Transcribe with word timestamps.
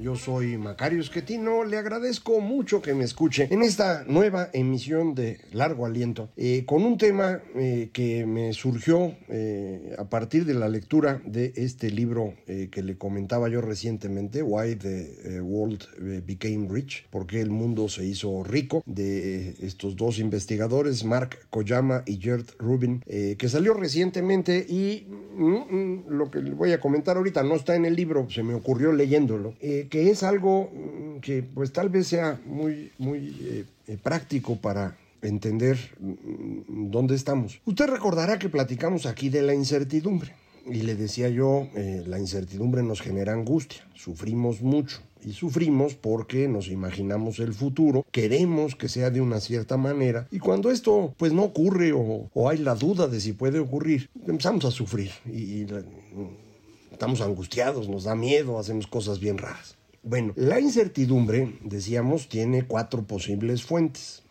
Yo 0.00 0.16
soy 0.16 0.56
Macario 0.56 0.98
Esquetino, 0.98 1.62
le 1.62 1.76
agradezco 1.76 2.40
mucho 2.40 2.80
que 2.80 2.94
me 2.94 3.04
escuche 3.04 3.48
en 3.50 3.60
esta 3.60 4.04
nueva 4.04 4.48
emisión 4.54 5.14
de 5.14 5.40
Largo 5.52 5.84
Aliento, 5.84 6.30
eh, 6.38 6.64
con 6.64 6.84
un 6.84 6.96
tema 6.96 7.42
eh, 7.54 7.90
que 7.92 8.24
me 8.24 8.54
surgió 8.54 9.14
eh, 9.28 9.94
a 9.98 10.08
partir 10.08 10.46
de 10.46 10.54
la 10.54 10.70
lectura 10.70 11.20
de 11.26 11.52
este 11.56 11.90
libro 11.90 12.34
que 12.46 12.82
le 12.82 12.96
comentaba 12.96 13.48
yo 13.48 13.60
recientemente, 13.60 14.42
Why 14.42 14.76
the 14.76 15.40
World 15.40 15.86
Became 16.26 16.68
Rich, 16.68 17.06
por 17.10 17.26
qué 17.26 17.40
el 17.40 17.50
mundo 17.50 17.88
se 17.88 18.04
hizo 18.04 18.42
rico, 18.42 18.82
de 18.86 19.54
estos 19.60 19.96
dos 19.96 20.18
investigadores, 20.18 21.04
Mark 21.04 21.38
Koyama 21.50 22.02
y 22.06 22.16
Gert 22.16 22.50
Rubin, 22.58 23.00
que 23.00 23.48
salió 23.48 23.74
recientemente 23.74 24.66
y 24.68 25.06
mm, 25.36 25.44
mm, 25.44 26.04
lo 26.08 26.30
que 26.30 26.40
le 26.40 26.54
voy 26.54 26.72
a 26.72 26.80
comentar 26.80 27.16
ahorita 27.16 27.42
no 27.42 27.54
está 27.54 27.76
en 27.76 27.84
el 27.84 27.94
libro, 27.94 28.28
se 28.30 28.42
me 28.42 28.54
ocurrió 28.54 28.92
leyéndolo 28.92 29.54
que 29.90 30.10
es 30.10 30.22
algo 30.22 30.70
mm, 30.72 31.20
que 31.20 31.42
pues 31.42 31.72
tal 31.72 31.90
vez 31.90 32.06
sea 32.06 32.40
muy, 32.46 32.92
muy 32.98 33.66
eh, 33.86 33.98
práctico 34.02 34.56
para 34.56 34.96
entender 35.20 35.78
mm, 35.98 36.90
dónde 36.90 37.14
estamos. 37.14 37.60
Usted 37.66 37.86
recordará 37.86 38.38
que 38.38 38.48
platicamos 38.48 39.04
aquí 39.04 39.28
de 39.28 39.42
la 39.42 39.54
incertidumbre 39.54 40.32
y 40.66 40.82
le 40.82 40.94
decía 40.94 41.28
yo, 41.28 41.68
eh, 41.74 42.04
la 42.06 42.18
incertidumbre 42.18 42.82
nos 42.82 43.00
genera 43.00 43.32
angustia, 43.32 43.86
sufrimos 43.94 44.62
mucho. 44.62 44.98
Y 45.22 45.32
sufrimos 45.34 45.94
porque 45.96 46.48
nos 46.48 46.68
imaginamos 46.68 47.40
el 47.40 47.52
futuro, 47.52 48.06
queremos 48.10 48.74
que 48.74 48.88
sea 48.88 49.10
de 49.10 49.20
una 49.20 49.38
cierta 49.38 49.76
manera 49.76 50.26
y 50.30 50.38
cuando 50.38 50.70
esto 50.70 51.12
pues 51.18 51.30
no 51.34 51.42
ocurre 51.42 51.92
o, 51.94 52.30
hay 52.48 52.56
la 52.56 52.74
duda 52.74 53.06
de 53.06 53.20
si 53.20 53.34
puede 53.34 53.58
ocurrir, 53.58 54.08
empezamos 54.26 54.64
a 54.64 54.70
sufrir 54.70 55.10
y 55.26 55.66
mm, 55.66 56.92
estamos 56.92 57.20
angustiados, 57.20 57.86
nos 57.86 58.04
da 58.04 58.14
miedo, 58.14 58.58
hacemos 58.58 58.86
cosas 58.86 59.20
bien 59.20 59.36
raras. 59.36 59.76
Bueno, 60.02 60.32
la 60.36 60.58
incertidumbre, 60.60 61.58
decíamos, 61.62 62.28
tiene 62.28 62.66
cuatro 62.66 63.02
posibles 63.02 63.62
fuentes. 63.62 64.22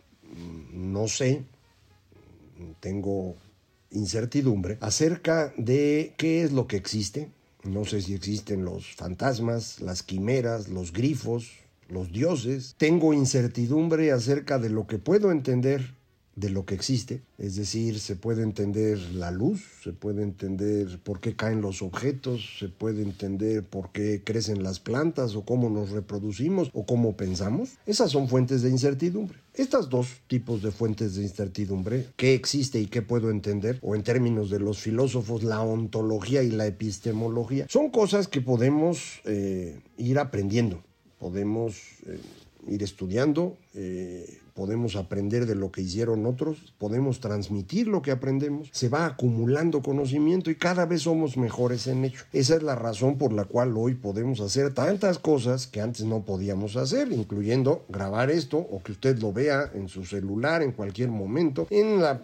No 0.72 1.06
sé, 1.06 1.44
tengo 2.80 3.36
incertidumbre 3.90 4.78
acerca 4.80 5.52
de 5.56 6.14
qué 6.16 6.42
es 6.42 6.52
lo 6.52 6.66
que 6.66 6.76
existe. 6.76 7.30
No 7.62 7.84
sé 7.84 8.00
si 8.00 8.14
existen 8.14 8.64
los 8.64 8.94
fantasmas, 8.96 9.80
las 9.80 10.02
quimeras, 10.02 10.68
los 10.68 10.92
grifos, 10.92 11.50
los 11.88 12.10
dioses. 12.10 12.74
Tengo 12.76 13.12
incertidumbre 13.12 14.12
acerca 14.12 14.58
de 14.58 14.70
lo 14.70 14.86
que 14.86 14.98
puedo 14.98 15.30
entender 15.30 15.94
de 16.40 16.50
lo 16.50 16.64
que 16.64 16.74
existe, 16.74 17.22
es 17.38 17.56
decir, 17.56 18.00
se 18.00 18.16
puede 18.16 18.42
entender 18.42 18.98
la 19.12 19.30
luz, 19.30 19.62
se 19.84 19.92
puede 19.92 20.22
entender 20.22 20.98
por 21.04 21.20
qué 21.20 21.36
caen 21.36 21.60
los 21.60 21.82
objetos, 21.82 22.56
se 22.58 22.68
puede 22.68 23.02
entender 23.02 23.62
por 23.62 23.92
qué 23.92 24.22
crecen 24.24 24.62
las 24.62 24.80
plantas 24.80 25.36
o 25.36 25.44
cómo 25.44 25.68
nos 25.68 25.90
reproducimos 25.90 26.70
o 26.72 26.86
cómo 26.86 27.16
pensamos. 27.16 27.70
Esas 27.86 28.10
son 28.10 28.28
fuentes 28.28 28.62
de 28.62 28.70
incertidumbre. 28.70 29.38
Estas 29.54 29.90
dos 29.90 30.20
tipos 30.28 30.62
de 30.62 30.70
fuentes 30.70 31.16
de 31.16 31.22
incertidumbre, 31.22 32.06
qué 32.16 32.34
existe 32.34 32.80
y 32.80 32.86
qué 32.86 33.02
puedo 33.02 33.30
entender, 33.30 33.78
o 33.82 33.94
en 33.94 34.02
términos 34.02 34.48
de 34.48 34.60
los 34.60 34.78
filósofos, 34.78 35.42
la 35.42 35.60
ontología 35.60 36.42
y 36.42 36.50
la 36.50 36.66
epistemología, 36.66 37.66
son 37.68 37.90
cosas 37.90 38.28
que 38.28 38.40
podemos 38.40 39.20
eh, 39.24 39.78
ir 39.98 40.18
aprendiendo, 40.18 40.82
podemos 41.18 41.76
eh, 42.06 42.18
ir 42.68 42.82
estudiando, 42.82 43.56
eh, 43.74 44.38
podemos 44.60 44.94
aprender 44.94 45.46
de 45.46 45.54
lo 45.54 45.72
que 45.72 45.80
hicieron 45.80 46.26
otros, 46.26 46.74
podemos 46.76 47.20
transmitir 47.20 47.88
lo 47.88 48.02
que 48.02 48.10
aprendemos, 48.10 48.68
se 48.72 48.90
va 48.90 49.06
acumulando 49.06 49.80
conocimiento 49.80 50.50
y 50.50 50.54
cada 50.54 50.84
vez 50.84 51.00
somos 51.00 51.38
mejores 51.38 51.86
en 51.86 52.04
ello. 52.04 52.20
Esa 52.34 52.56
es 52.56 52.62
la 52.62 52.74
razón 52.74 53.16
por 53.16 53.32
la 53.32 53.46
cual 53.46 53.74
hoy 53.74 53.94
podemos 53.94 54.38
hacer 54.42 54.74
tantas 54.74 55.18
cosas 55.18 55.66
que 55.66 55.80
antes 55.80 56.04
no 56.04 56.26
podíamos 56.26 56.76
hacer, 56.76 57.10
incluyendo 57.10 57.86
grabar 57.88 58.30
esto 58.30 58.58
o 58.58 58.82
que 58.82 58.92
usted 58.92 59.18
lo 59.18 59.32
vea 59.32 59.70
en 59.72 59.88
su 59.88 60.04
celular 60.04 60.60
en 60.62 60.72
cualquier 60.72 61.08
momento, 61.08 61.66
en 61.70 62.02
la, 62.02 62.20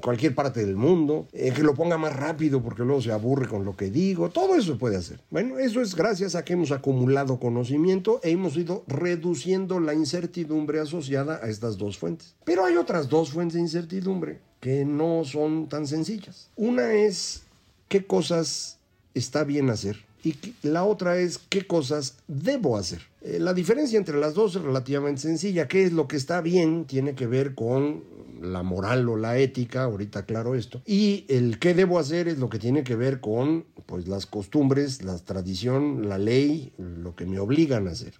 cualquier 0.00 0.34
parte 0.34 0.64
del 0.64 0.76
mundo, 0.76 1.28
eh, 1.34 1.52
que 1.54 1.62
lo 1.62 1.74
ponga 1.74 1.98
más 1.98 2.16
rápido 2.16 2.62
porque 2.62 2.82
luego 2.82 3.02
se 3.02 3.12
aburre 3.12 3.46
con 3.46 3.66
lo 3.66 3.76
que 3.76 3.90
digo, 3.90 4.30
todo 4.30 4.54
eso 4.54 4.72
se 4.72 4.78
puede 4.78 4.96
hacer. 4.96 5.20
Bueno, 5.28 5.58
eso 5.58 5.82
es 5.82 5.94
gracias 5.94 6.34
a 6.34 6.46
que 6.46 6.54
hemos 6.54 6.72
acumulado 6.72 7.38
conocimiento 7.38 8.20
e 8.22 8.30
hemos 8.30 8.56
ido 8.56 8.84
reduciendo 8.86 9.80
la 9.80 9.92
incertidumbre 9.92 10.80
asociada 10.80 11.40
a 11.42 11.57
estas 11.58 11.76
dos 11.76 11.98
fuentes. 11.98 12.34
Pero 12.44 12.64
hay 12.64 12.76
otras 12.76 13.08
dos 13.08 13.32
fuentes 13.32 13.54
de 13.54 13.60
incertidumbre 13.60 14.40
que 14.60 14.84
no 14.84 15.24
son 15.24 15.68
tan 15.68 15.86
sencillas. 15.86 16.48
Una 16.56 16.92
es 16.92 17.42
qué 17.88 18.04
cosas 18.06 18.78
está 19.14 19.42
bien 19.44 19.68
hacer 19.68 20.04
y 20.22 20.36
la 20.62 20.84
otra 20.84 21.16
es 21.18 21.38
qué 21.38 21.66
cosas 21.66 22.14
debo 22.28 22.76
hacer. 22.76 23.02
Eh, 23.28 23.38
la 23.38 23.52
diferencia 23.52 23.98
entre 23.98 24.18
las 24.18 24.32
dos 24.34 24.56
es 24.56 24.62
relativamente 24.62 25.20
sencilla. 25.20 25.68
¿Qué 25.68 25.84
es 25.84 25.92
lo 25.92 26.08
que 26.08 26.16
está 26.16 26.40
bien? 26.40 26.86
Tiene 26.86 27.14
que 27.14 27.26
ver 27.26 27.54
con 27.54 28.02
la 28.40 28.62
moral 28.62 29.08
o 29.08 29.16
la 29.16 29.38
ética, 29.38 29.84
ahorita 29.84 30.24
claro 30.24 30.54
esto, 30.54 30.80
y 30.86 31.24
el 31.28 31.58
qué 31.58 31.74
debo 31.74 31.98
hacer 31.98 32.28
es 32.28 32.38
lo 32.38 32.48
que 32.48 32.58
tiene 32.58 32.84
que 32.84 32.96
ver 32.96 33.20
con 33.20 33.64
pues 33.86 34.06
las 34.06 34.26
costumbres, 34.26 35.02
la 35.02 35.18
tradición, 35.18 36.08
la 36.08 36.18
ley, 36.18 36.72
lo 36.78 37.16
que 37.16 37.26
me 37.26 37.38
obligan 37.38 37.88
a 37.88 37.92
hacer. 37.92 38.14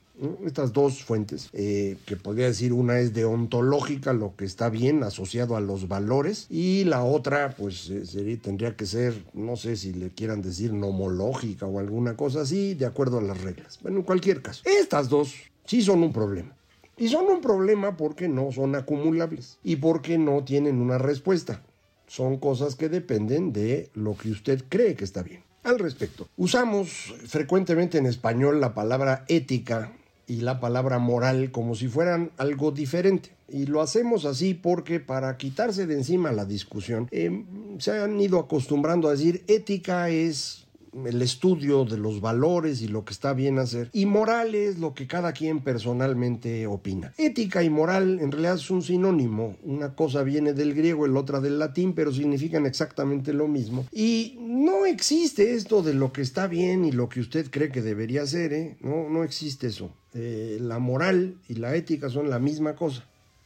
Estas 0.45 0.73
dos 0.73 1.05
fuentes, 1.05 1.49
eh, 1.53 1.97
que 2.05 2.17
podría 2.17 2.47
decir 2.47 2.73
una 2.73 2.99
es 2.99 3.15
de 3.15 3.25
ontológica, 3.25 4.13
lo 4.13 4.35
que 4.35 4.47
está 4.47 4.69
bien 4.69 5.05
asociado 5.05 5.55
a 5.55 5.61
los 5.61 5.87
valores, 5.87 6.47
y 6.51 6.83
la 6.85 7.05
otra, 7.05 7.55
pues 7.57 7.89
eh, 7.91 8.05
sería, 8.05 8.37
tendría 8.39 8.75
que 8.75 8.85
ser, 8.85 9.15
no 9.33 9.55
sé 9.55 9.77
si 9.77 9.93
le 9.93 10.11
quieran 10.11 10.43
decir 10.43 10.73
nomológica 10.73 11.67
o 11.67 11.79
alguna 11.79 12.17
cosa 12.17 12.41
así, 12.41 12.75
de 12.75 12.87
acuerdo 12.87 13.19
a 13.19 13.23
las 13.23 13.41
reglas. 13.43 13.79
Bueno, 13.81 13.99
en 13.99 14.03
cualquier 14.03 14.43
caso, 14.43 14.63
dos 15.07 15.35
sí 15.65 15.83
son 15.83 16.03
un 16.03 16.13
problema. 16.13 16.57
Y 16.97 17.09
son 17.09 17.27
un 17.27 17.41
problema 17.41 17.97
porque 17.97 18.29
no 18.29 18.51
son 18.51 18.75
acumulables 18.75 19.59
y 19.63 19.77
porque 19.77 20.19
no 20.19 20.43
tienen 20.43 20.81
una 20.81 20.99
respuesta. 20.99 21.63
Son 22.09 22.39
cosas 22.39 22.75
que 22.75 22.89
dependen 22.89 23.53
de 23.53 23.91
lo 23.95 24.17
que 24.17 24.31
usted 24.31 24.65
cree 24.69 24.97
que 24.97 25.05
está 25.05 25.23
bien. 25.23 25.45
Al 25.63 25.79
respecto, 25.79 26.27
usamos 26.37 27.15
frecuentemente 27.27 27.99
en 27.99 28.07
español 28.07 28.61
la 28.61 28.75
palabra 28.75 29.25
ética 29.29 29.93
y 30.27 30.43
la 30.43 30.61
palabra 30.61 30.99
moral 30.99 31.51
como 31.51 31.75
si 31.75 31.89
fueran 31.89 32.31
algo 32.37 32.71
diferente. 32.71 33.31
Y 33.49 33.67
lo 33.67 33.81
hacemos 33.81 34.25
así 34.25 34.55
porque 34.55 35.01
para 35.01 35.37
quitarse 35.37 35.87
de 35.87 35.95
encima 35.95 36.33
la 36.33 36.45
discusión, 36.45 37.09
eh, 37.11 37.45
se 37.79 37.99
han 37.99 38.21
ido 38.21 38.39
acostumbrando 38.39 39.09
a 39.09 39.13
decir 39.13 39.45
ética 39.47 40.11
es 40.11 40.68
el 41.07 41.23
estudio 41.23 41.85
de 41.85 41.99
los 41.99 42.21
valores 42.21 42.83
y 42.83 42.89
lo 42.89 43.05
que 43.05 43.13
está 43.13 43.33
bien 43.33 43.59
hacer. 43.59 43.91
Y 43.93 44.07
moral 44.07 44.55
es 44.55 44.79
lo 44.79 44.95
que 44.95 45.07
cada 45.07 45.33
quien 45.33 45.61
personalmente 45.61 46.67
opina. 46.67 47.13
Ética 47.19 47.63
y 47.63 47.71
moral 47.71 48.19
en 48.21 48.33
realidad 48.33 48.55
es 48.55 48.71
un 48.71 48.83
sinónimo. 48.83 49.57
Una 49.63 49.95
cosa 49.95 50.23
viene 50.23 50.53
del 50.53 50.75
griego, 50.75 51.07
el 51.07 51.17
otra 51.17 51.41
del 51.41 51.59
latín, 51.59 51.95
pero 51.95 52.13
significan 52.13 52.67
exactamente 52.67 53.33
lo 53.33 53.49
mismo. 53.49 53.87
Y 53.93 54.37
no 54.41 54.87
existe 54.87 55.55
esto 55.55 55.83
de 55.83 55.95
lo 55.95 56.13
que 56.13 56.23
está 56.23 56.47
bien 56.47 56.85
y 56.85 56.93
lo 56.93 57.09
que 57.09 57.21
usted 57.21 57.51
cree 57.51 57.71
que 57.71 57.83
debería 57.83 58.23
hacer. 58.23 58.53
¿eh? 58.53 58.77
No, 58.81 59.09
no 59.09 59.25
existe 59.25 59.69
eso. 59.69 59.91
Eh, 60.15 60.59
la 60.61 60.79
moral 60.79 61.37
y 61.49 61.55
la 61.55 61.75
ética 61.75 62.09
son 62.09 62.31
la 62.31 62.39
misma 62.39 62.75
cosa. 62.75 63.05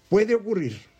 Puede 0.08 0.34
ocurrir 0.34 0.91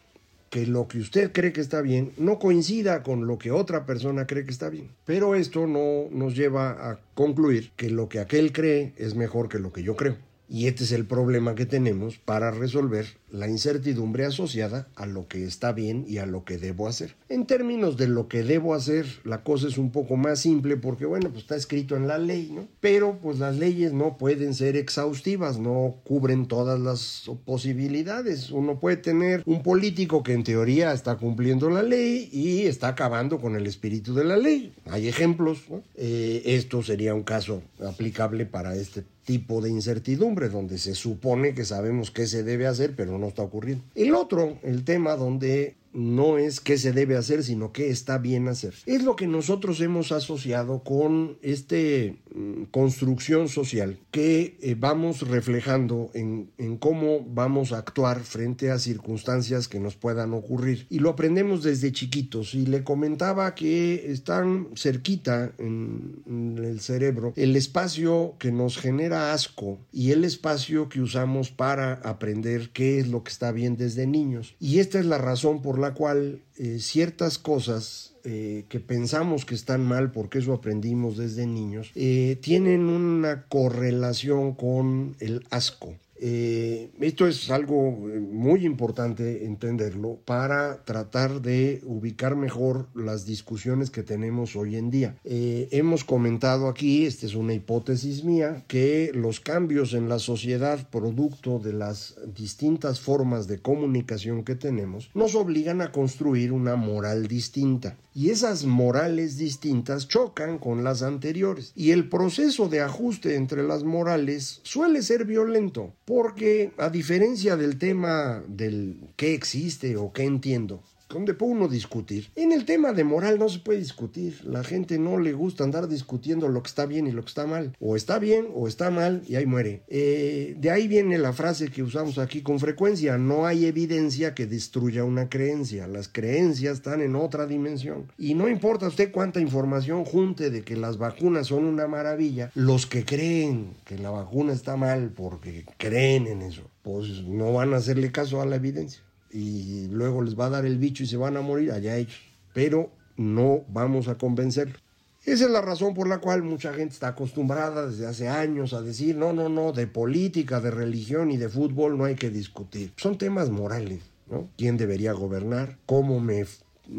que 0.52 0.66
lo 0.66 0.86
que 0.86 0.98
usted 0.98 1.32
cree 1.32 1.54
que 1.54 1.62
está 1.62 1.80
bien 1.80 2.12
no 2.18 2.38
coincida 2.38 3.02
con 3.02 3.26
lo 3.26 3.38
que 3.38 3.50
otra 3.50 3.86
persona 3.86 4.26
cree 4.26 4.44
que 4.44 4.50
está 4.50 4.68
bien. 4.68 4.90
Pero 5.06 5.34
esto 5.34 5.66
no 5.66 6.08
nos 6.10 6.36
lleva 6.36 6.90
a 6.90 7.00
concluir 7.14 7.70
que 7.74 7.88
lo 7.88 8.10
que 8.10 8.20
aquel 8.20 8.52
cree 8.52 8.92
es 8.98 9.14
mejor 9.14 9.48
que 9.48 9.58
lo 9.58 9.72
que 9.72 9.82
yo 9.82 9.96
creo. 9.96 10.18
Y 10.50 10.66
este 10.66 10.84
es 10.84 10.92
el 10.92 11.06
problema 11.06 11.54
que 11.54 11.64
tenemos 11.64 12.18
para 12.18 12.50
resolver 12.50 13.06
la 13.32 13.48
incertidumbre 13.48 14.26
asociada 14.26 14.86
a 14.94 15.06
lo 15.06 15.26
que 15.26 15.44
está 15.44 15.72
bien 15.72 16.04
y 16.06 16.18
a 16.18 16.26
lo 16.26 16.44
que 16.44 16.58
debo 16.58 16.86
hacer. 16.86 17.14
En 17.28 17.46
términos 17.46 17.96
de 17.96 18.06
lo 18.06 18.28
que 18.28 18.42
debo 18.42 18.74
hacer, 18.74 19.06
la 19.24 19.42
cosa 19.42 19.68
es 19.68 19.78
un 19.78 19.90
poco 19.90 20.16
más 20.16 20.40
simple 20.40 20.76
porque, 20.76 21.06
bueno, 21.06 21.30
pues 21.30 21.42
está 21.42 21.56
escrito 21.56 21.96
en 21.96 22.06
la 22.06 22.18
ley, 22.18 22.52
¿no? 22.54 22.68
Pero 22.80 23.18
pues 23.22 23.38
las 23.38 23.56
leyes 23.56 23.92
no 23.92 24.18
pueden 24.18 24.54
ser 24.54 24.76
exhaustivas, 24.76 25.58
no 25.58 25.96
cubren 26.04 26.46
todas 26.46 26.78
las 26.78 27.30
posibilidades. 27.44 28.50
Uno 28.50 28.78
puede 28.78 28.98
tener 28.98 29.42
un 29.46 29.62
político 29.62 30.22
que 30.22 30.34
en 30.34 30.44
teoría 30.44 30.92
está 30.92 31.16
cumpliendo 31.16 31.70
la 31.70 31.82
ley 31.82 32.28
y 32.32 32.66
está 32.66 32.88
acabando 32.88 33.40
con 33.40 33.56
el 33.56 33.66
espíritu 33.66 34.14
de 34.14 34.24
la 34.24 34.36
ley. 34.36 34.74
Hay 34.90 35.08
ejemplos, 35.08 35.62
¿no? 35.70 35.82
Eh, 35.94 36.42
esto 36.44 36.82
sería 36.82 37.14
un 37.14 37.22
caso 37.22 37.62
aplicable 37.80 38.44
para 38.44 38.74
este 38.76 39.04
tipo 39.24 39.60
de 39.60 39.70
incertidumbre, 39.70 40.48
donde 40.48 40.78
se 40.78 40.94
supone 40.94 41.54
que 41.54 41.64
sabemos 41.64 42.10
qué 42.10 42.26
se 42.26 42.42
debe 42.42 42.66
hacer, 42.66 42.94
pero 42.96 43.18
no 43.18 43.21
está 43.28 43.42
ocurriendo. 43.42 43.84
El 43.94 44.14
otro, 44.14 44.58
el 44.62 44.84
tema 44.84 45.16
donde 45.16 45.76
no 45.92 46.38
es 46.38 46.60
qué 46.60 46.78
se 46.78 46.92
debe 46.92 47.16
hacer, 47.16 47.42
sino 47.42 47.72
qué 47.72 47.90
está 47.90 48.18
bien 48.18 48.48
hacer. 48.48 48.74
Es 48.86 49.02
lo 49.04 49.16
que 49.16 49.26
nosotros 49.26 49.80
hemos 49.80 50.12
asociado 50.12 50.82
con 50.82 51.38
esta 51.42 51.76
mm, 51.76 52.64
construcción 52.70 53.48
social 53.48 53.98
que 54.10 54.56
eh, 54.60 54.76
vamos 54.78 55.28
reflejando 55.28 56.10
en, 56.14 56.50
en, 56.58 56.76
cómo 56.76 57.24
vamos 57.24 57.72
a 57.72 57.78
actuar 57.78 58.20
frente 58.20 58.70
a 58.70 58.78
circunstancias 58.78 59.68
que 59.68 59.80
nos 59.80 59.96
puedan 59.96 60.32
ocurrir. 60.34 60.86
Y 60.90 60.98
lo 60.98 61.10
aprendemos 61.10 61.62
desde 61.62 61.92
chiquitos. 61.92 62.54
Y 62.54 62.66
le 62.66 62.84
comentaba 62.84 63.54
que 63.54 64.10
están 64.12 64.68
cerquita 64.76 65.52
en, 65.58 66.22
en 66.26 66.58
el 66.58 66.80
cerebro 66.80 67.32
el 67.36 67.56
espacio 67.56 68.34
que 68.38 68.52
nos 68.52 68.78
genera 68.78 69.32
asco 69.32 69.78
y 69.92 70.12
el 70.12 70.24
espacio 70.24 70.88
que 70.88 71.00
usamos 71.00 71.50
para 71.50 71.94
aprender 71.94 72.70
qué 72.72 72.98
es 72.98 73.08
lo 73.08 73.22
que 73.22 73.30
está 73.30 73.52
bien 73.52 73.76
desde 73.76 74.06
niños. 74.06 74.54
Y 74.58 74.78
esta 74.78 74.98
es 74.98 75.06
la 75.06 75.18
razón 75.18 75.62
por 75.62 75.78
la 75.78 75.81
cual 75.90 76.40
eh, 76.56 76.78
ciertas 76.78 77.38
cosas 77.38 78.14
eh, 78.24 78.64
que 78.68 78.78
pensamos 78.78 79.44
que 79.44 79.56
están 79.56 79.84
mal, 79.84 80.12
porque 80.12 80.38
eso 80.38 80.52
aprendimos 80.52 81.16
desde 81.16 81.46
niños, 81.46 81.90
eh, 81.96 82.38
tienen 82.40 82.84
una 82.84 83.46
correlación 83.48 84.54
con 84.54 85.16
el 85.18 85.44
asco. 85.50 85.94
Eh, 86.24 86.92
esto 87.00 87.26
es 87.26 87.50
algo 87.50 88.08
eh, 88.08 88.20
muy 88.20 88.64
importante 88.64 89.44
entenderlo 89.44 90.20
para 90.24 90.84
tratar 90.84 91.42
de 91.42 91.82
ubicar 91.84 92.36
mejor 92.36 92.86
las 92.94 93.26
discusiones 93.26 93.90
que 93.90 94.04
tenemos 94.04 94.54
hoy 94.54 94.76
en 94.76 94.88
día. 94.88 95.16
Eh, 95.24 95.66
hemos 95.72 96.04
comentado 96.04 96.68
aquí, 96.68 97.06
esta 97.06 97.26
es 97.26 97.34
una 97.34 97.54
hipótesis 97.54 98.22
mía, 98.22 98.62
que 98.68 99.10
los 99.12 99.40
cambios 99.40 99.94
en 99.94 100.08
la 100.08 100.20
sociedad 100.20 100.88
producto 100.90 101.58
de 101.58 101.72
las 101.72 102.14
distintas 102.32 103.00
formas 103.00 103.48
de 103.48 103.58
comunicación 103.58 104.44
que 104.44 104.54
tenemos 104.54 105.10
nos 105.14 105.34
obligan 105.34 105.80
a 105.80 105.90
construir 105.90 106.52
una 106.52 106.76
moral 106.76 107.26
distinta 107.26 107.96
y 108.14 108.30
esas 108.30 108.64
morales 108.64 109.38
distintas 109.38 110.08
chocan 110.08 110.58
con 110.58 110.84
las 110.84 111.02
anteriores. 111.02 111.72
Y 111.74 111.92
el 111.92 112.08
proceso 112.08 112.68
de 112.68 112.80
ajuste 112.80 113.36
entre 113.36 113.62
las 113.62 113.84
morales 113.84 114.60
suele 114.62 115.02
ser 115.02 115.24
violento, 115.24 115.94
porque 116.12 116.72
a 116.76 116.90
diferencia 116.90 117.56
del 117.56 117.78
tema 117.78 118.44
del 118.46 118.98
qué 119.16 119.32
existe 119.32 119.96
o 119.96 120.12
qué 120.12 120.24
entiendo, 120.24 120.82
donde 121.12 121.34
puede 121.34 121.52
uno 121.52 121.68
discutir. 121.68 122.30
En 122.36 122.52
el 122.52 122.64
tema 122.64 122.92
de 122.92 123.04
moral 123.04 123.38
no 123.38 123.48
se 123.48 123.58
puede 123.58 123.78
discutir. 123.78 124.40
La 124.44 124.64
gente 124.64 124.98
no 124.98 125.18
le 125.18 125.32
gusta 125.32 125.64
andar 125.64 125.88
discutiendo 125.88 126.48
lo 126.48 126.62
que 126.62 126.68
está 126.68 126.86
bien 126.86 127.06
y 127.06 127.12
lo 127.12 127.22
que 127.22 127.28
está 127.28 127.46
mal. 127.46 127.76
O 127.80 127.96
está 127.96 128.18
bien 128.18 128.48
o 128.54 128.68
está 128.68 128.90
mal 128.90 129.22
y 129.28 129.36
ahí 129.36 129.46
muere. 129.46 129.82
Eh, 129.88 130.56
de 130.58 130.70
ahí 130.70 130.88
viene 130.88 131.18
la 131.18 131.32
frase 131.32 131.70
que 131.70 131.82
usamos 131.82 132.18
aquí 132.18 132.42
con 132.42 132.58
frecuencia. 132.58 133.18
No 133.18 133.46
hay 133.46 133.66
evidencia 133.66 134.34
que 134.34 134.46
destruya 134.46 135.04
una 135.04 135.28
creencia. 135.28 135.86
Las 135.86 136.08
creencias 136.08 136.76
están 136.78 137.00
en 137.00 137.16
otra 137.16 137.46
dimensión. 137.46 138.10
Y 138.18 138.34
no 138.34 138.48
importa 138.48 138.88
usted 138.88 139.12
cuánta 139.12 139.40
información 139.40 140.04
junte 140.04 140.50
de 140.50 140.62
que 140.62 140.76
las 140.76 140.98
vacunas 140.98 141.48
son 141.48 141.64
una 141.64 141.86
maravilla. 141.86 142.50
Los 142.54 142.86
que 142.86 143.04
creen 143.04 143.74
que 143.84 143.98
la 143.98 144.10
vacuna 144.10 144.52
está 144.52 144.76
mal 144.76 145.12
porque 145.14 145.64
creen 145.76 146.26
en 146.26 146.42
eso, 146.42 146.62
pues 146.82 147.22
no 147.22 147.52
van 147.52 147.74
a 147.74 147.78
hacerle 147.78 148.12
caso 148.12 148.40
a 148.40 148.46
la 148.46 148.56
evidencia 148.56 149.02
y 149.32 149.88
luego 149.88 150.22
les 150.22 150.38
va 150.38 150.46
a 150.46 150.50
dar 150.50 150.66
el 150.66 150.78
bicho 150.78 151.02
y 151.02 151.06
se 151.06 151.16
van 151.16 151.36
a 151.36 151.40
morir, 151.40 151.72
allá 151.72 151.96
ellos. 151.96 152.14
Pero 152.52 152.90
no 153.16 153.64
vamos 153.68 154.08
a 154.08 154.16
convencerlos. 154.16 154.82
Esa 155.24 155.44
es 155.44 155.50
la 155.50 155.60
razón 155.60 155.94
por 155.94 156.08
la 156.08 156.18
cual 156.18 156.42
mucha 156.42 156.72
gente 156.74 156.94
está 156.94 157.08
acostumbrada 157.08 157.86
desde 157.86 158.06
hace 158.06 158.28
años 158.28 158.72
a 158.72 158.82
decir, 158.82 159.16
no, 159.16 159.32
no, 159.32 159.48
no, 159.48 159.72
de 159.72 159.86
política, 159.86 160.60
de 160.60 160.72
religión 160.72 161.30
y 161.30 161.36
de 161.36 161.48
fútbol 161.48 161.96
no 161.96 162.04
hay 162.04 162.16
que 162.16 162.28
discutir. 162.28 162.92
Son 162.96 163.16
temas 163.16 163.48
morales, 163.48 164.02
¿no? 164.28 164.48
¿Quién 164.58 164.76
debería 164.76 165.12
gobernar? 165.12 165.78
¿Cómo 165.86 166.18
me 166.18 166.44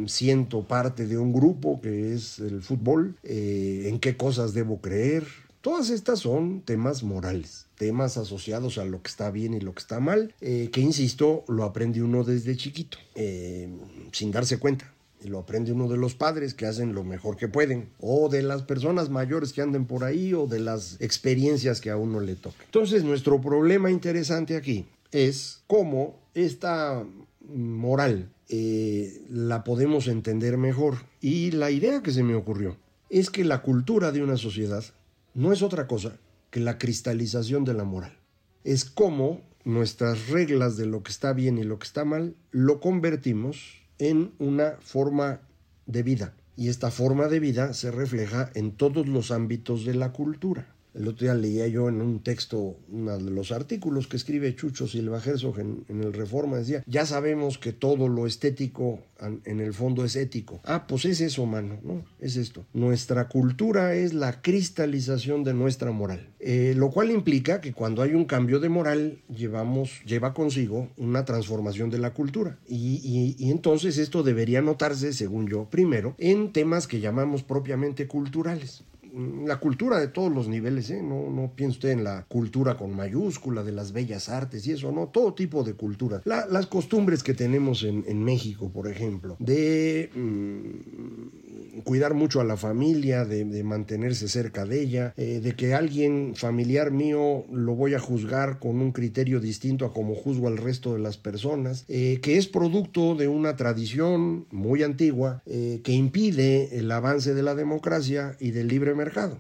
siento 0.06 0.63
parte 0.63 1.06
de 1.06 1.18
un 1.18 1.33
grupo 1.33 1.81
que 1.81 2.13
es 2.13 2.39
el 2.39 2.62
fútbol? 2.62 3.18
Eh, 3.24 3.88
¿En 3.88 4.00
qué 4.00 4.15
cosas 4.15 4.53
debo 4.53 4.80
creer? 4.80 5.25
Todas 5.59 5.89
estas 5.89 6.19
son 6.19 6.62
temas 6.62 7.03
morales, 7.03 7.68
temas 7.83 8.15
asociados 8.15 8.77
a 8.77 8.85
lo 8.85 9.01
que 9.01 9.09
está 9.09 9.30
bien 9.30 9.53
y 9.53 9.59
lo 9.59 9.74
que 9.74 9.81
está 9.81 10.00
mal, 10.00 10.33
eh, 10.39 10.69
que 10.71 10.80
insisto, 10.80 11.44
lo 11.50 11.65
aprende 11.65 12.01
uno 12.01 12.24
desde 12.24 12.56
chiquito, 12.56 12.97
eh, 13.13 13.68
sin 14.13 14.31
darse 14.31 14.57
cuenta. 14.57 14.94
Lo 15.25 15.39
aprende 15.39 15.74
uno 15.74 15.89
de 15.89 15.97
los 15.97 16.15
padres 16.15 16.53
que 16.53 16.65
hacen 16.65 16.94
lo 16.94 17.03
mejor 17.03 17.35
que 17.35 17.50
pueden, 17.50 17.89
o 18.00 18.30
de 18.30 18.41
las 18.41 18.62
personas 18.62 19.09
mayores 19.09 19.51
que 19.51 19.62
anden 19.62 19.85
por 19.85 20.06
ahí, 20.06 20.33
o 20.33 20.47
de 20.47 20.62
las 20.62 20.95
experiencias 21.01 21.81
que 21.81 21.89
a 21.89 21.97
uno 21.97 22.21
le 22.21 22.35
toca. 22.35 22.63
Entonces, 22.63 23.03
nuestro 23.03 23.41
problema 23.41 23.91
interesante 23.91 24.56
aquí 24.56 24.85
es 25.12 25.62
cómo 25.68 26.21
esta 26.33 27.06
moral 27.53 28.30
eh, 28.47 29.25
la 29.30 29.65
podemos 29.65 30.07
entender 30.07 30.57
mejor. 30.57 31.00
Y 31.19 31.51
la 31.51 31.69
idea 31.69 32.01
que 32.01 32.12
se 32.12 32.24
me 32.24 32.35
ocurrió 32.35 32.77
es 33.09 33.30
que 33.30 33.44
la 33.44 33.62
cultura 33.62 34.13
de 34.13 34.24
una 34.24 34.38
sociedad 34.38 34.85
no 35.33 35.51
es 35.51 35.62
otra 35.62 35.85
cosa 35.85 36.18
que 36.54 36.60
la 36.60 36.78
cristalización 36.78 37.66
de 37.66 37.74
la 37.74 37.84
moral. 37.84 38.16
Es 38.64 38.86
como 38.86 39.42
nuestras 39.66 40.30
reglas 40.30 40.78
de 40.78 40.86
lo 40.86 41.02
que 41.02 41.12
está 41.12 41.34
bien 41.34 41.58
y 41.58 41.64
lo 41.64 41.80
que 41.80 41.88
está 41.88 42.06
mal 42.06 42.36
lo 42.52 42.80
convertimos 42.80 43.82
en 43.98 44.34
una 44.38 44.78
forma 44.80 45.42
de 45.88 46.04
vida. 46.04 46.36
Y 46.56 46.70
esta 46.70 46.92
forma 46.92 47.28
de 47.28 47.40
vida 47.40 47.74
se 47.74 47.90
refleja 47.90 48.52
en 48.54 48.72
todos 48.72 49.08
los 49.08 49.32
ámbitos 49.32 49.84
de 49.84 49.96
la 49.96 50.12
cultura. 50.14 50.73
El 50.94 51.07
otro 51.07 51.25
día 51.25 51.34
leía 51.34 51.68
yo 51.68 51.90
en 51.90 52.01
un 52.01 52.19
texto 52.22 52.78
uno 52.90 53.18
de 53.18 53.31
los 53.31 53.51
artículos 53.51 54.07
que 54.07 54.18
escribe 54.18 54.56
Chucho 54.56 54.88
Silva 54.88 55.22
Herzog 55.24 55.60
en, 55.60 55.86
el 55.90 56.13
Reforma, 56.13 56.57
decía, 56.57 56.84
ya 56.86 57.06
sabemos 57.06 57.57
que 57.57 57.74
todo 57.74 58.07
lo 58.07 58.28
estético 58.28 59.00
en 59.45 59.59
el 59.59 59.73
fondo 59.73 60.06
es 60.06 60.16
ético. 60.16 60.62
Ah, 60.66 60.85
pues 60.85 61.06
es 61.06 61.21
eso, 61.21 61.45
mano, 61.45 61.80
¿no? 61.83 62.06
Es 62.19 62.35
esto. 62.35 62.66
Nuestra 62.73 63.28
cultura 63.28 63.95
es 63.95 64.14
la 64.14 64.42
cristalización 64.42 65.44
de 65.44 65.54
nuestra 65.54 65.92
moral, 65.92 66.30
eh, 66.40 66.73
lo 66.76 66.92
cual 66.92 67.09
implica 67.09 67.62
que 67.62 67.73
cuando 67.73 68.02
hay 68.02 68.14
un 68.14 68.26
cambio 68.26 68.59
de 68.59 68.69
moral, 68.69 69.19
llevamos, 69.30 70.02
lleva 70.06 70.33
consigo 70.33 70.90
una 70.97 71.26
transformación 71.26 71.90
de 71.90 72.00
la 72.00 72.14
cultura. 72.14 72.59
Y, 72.68 73.35
y 73.38 73.50
entonces 73.50 73.97
esto 73.97 74.21
debería 74.21 74.62
notarse, 74.62 75.14
según 75.14 75.47
yo, 75.47 75.69
primero, 75.69 76.16
en 76.19 76.52
temas 76.52 76.88
que 76.88 77.00
llamamos 77.00 77.44
propiamente 77.44 78.07
culturales 78.07 78.83
la 79.14 79.60
cultura 79.60 80.00
de 80.00 80.08
todos 80.08 80.34
los 80.34 80.48
niveles, 80.48 80.90
¿eh? 80.90 81.02
no, 81.04 81.30
no 81.30 81.54
piense 81.56 81.78
usted 81.78 81.90
en 81.92 82.04
la 82.04 82.26
cultura 82.26 82.76
con 82.78 82.96
mayúscula 82.96 83.64
de 83.64 83.72
las 83.72 83.92
bellas 83.92 84.28
artes 84.28 84.66
y 84.66 84.72
eso, 84.72 84.92
no, 84.92 85.08
todo 85.08 85.34
tipo 85.36 85.64
de 85.64 85.76
cultura. 85.76 86.22
La, 86.26 86.48
las 86.48 86.66
costumbres 86.66 87.22
que 87.22 87.36
tenemos 87.36 87.84
en, 87.84 88.04
en, 88.08 88.24
México, 88.24 88.72
por 88.72 88.88
ejemplo, 88.88 89.36
de 89.40 90.10
mmm, 90.16 91.43
cuidar 91.83 92.13
mucho 92.13 92.39
a 92.42 92.44
la 92.44 92.57
familia, 92.57 93.25
de, 93.25 93.63
mantenerse 93.63 94.27
cerca 94.27 94.65
de 94.65 94.81
ella, 94.81 95.13
eh, 95.18 95.39
de 95.42 95.56
que 95.56 95.73
alguien 95.73 96.33
familiar 96.35 96.92
mío 96.92 97.45
lo 97.51 97.75
voy 97.75 97.94
a 97.94 97.99
juzgar 97.99 98.59
con 98.59 98.81
un 98.81 98.92
criterio 98.92 99.39
distinto 99.39 99.85
a 99.85 99.94
como 99.94 100.15
juzgo 100.15 100.47
al 100.47 100.57
resto 100.57 100.94
de 100.94 100.99
las 100.99 101.18
personas, 101.18 101.85
eh, 101.87 102.19
que 102.21 102.37
es 102.37 102.47
producto 102.47 103.15
de 103.15 103.27
una 103.27 103.56
tradición 103.56 104.45
muy 104.51 104.83
antigua 104.83 105.42
eh, 105.45 105.81
que 105.83 105.94
impide 105.94 106.77
el 106.77 106.92
avance 106.92 107.33
de 107.33 107.44
la 107.44 107.56
democracia 107.56 108.35
y 108.39 108.51
del 108.51 108.68
libre 108.68 108.94
mercado. 108.94 109.37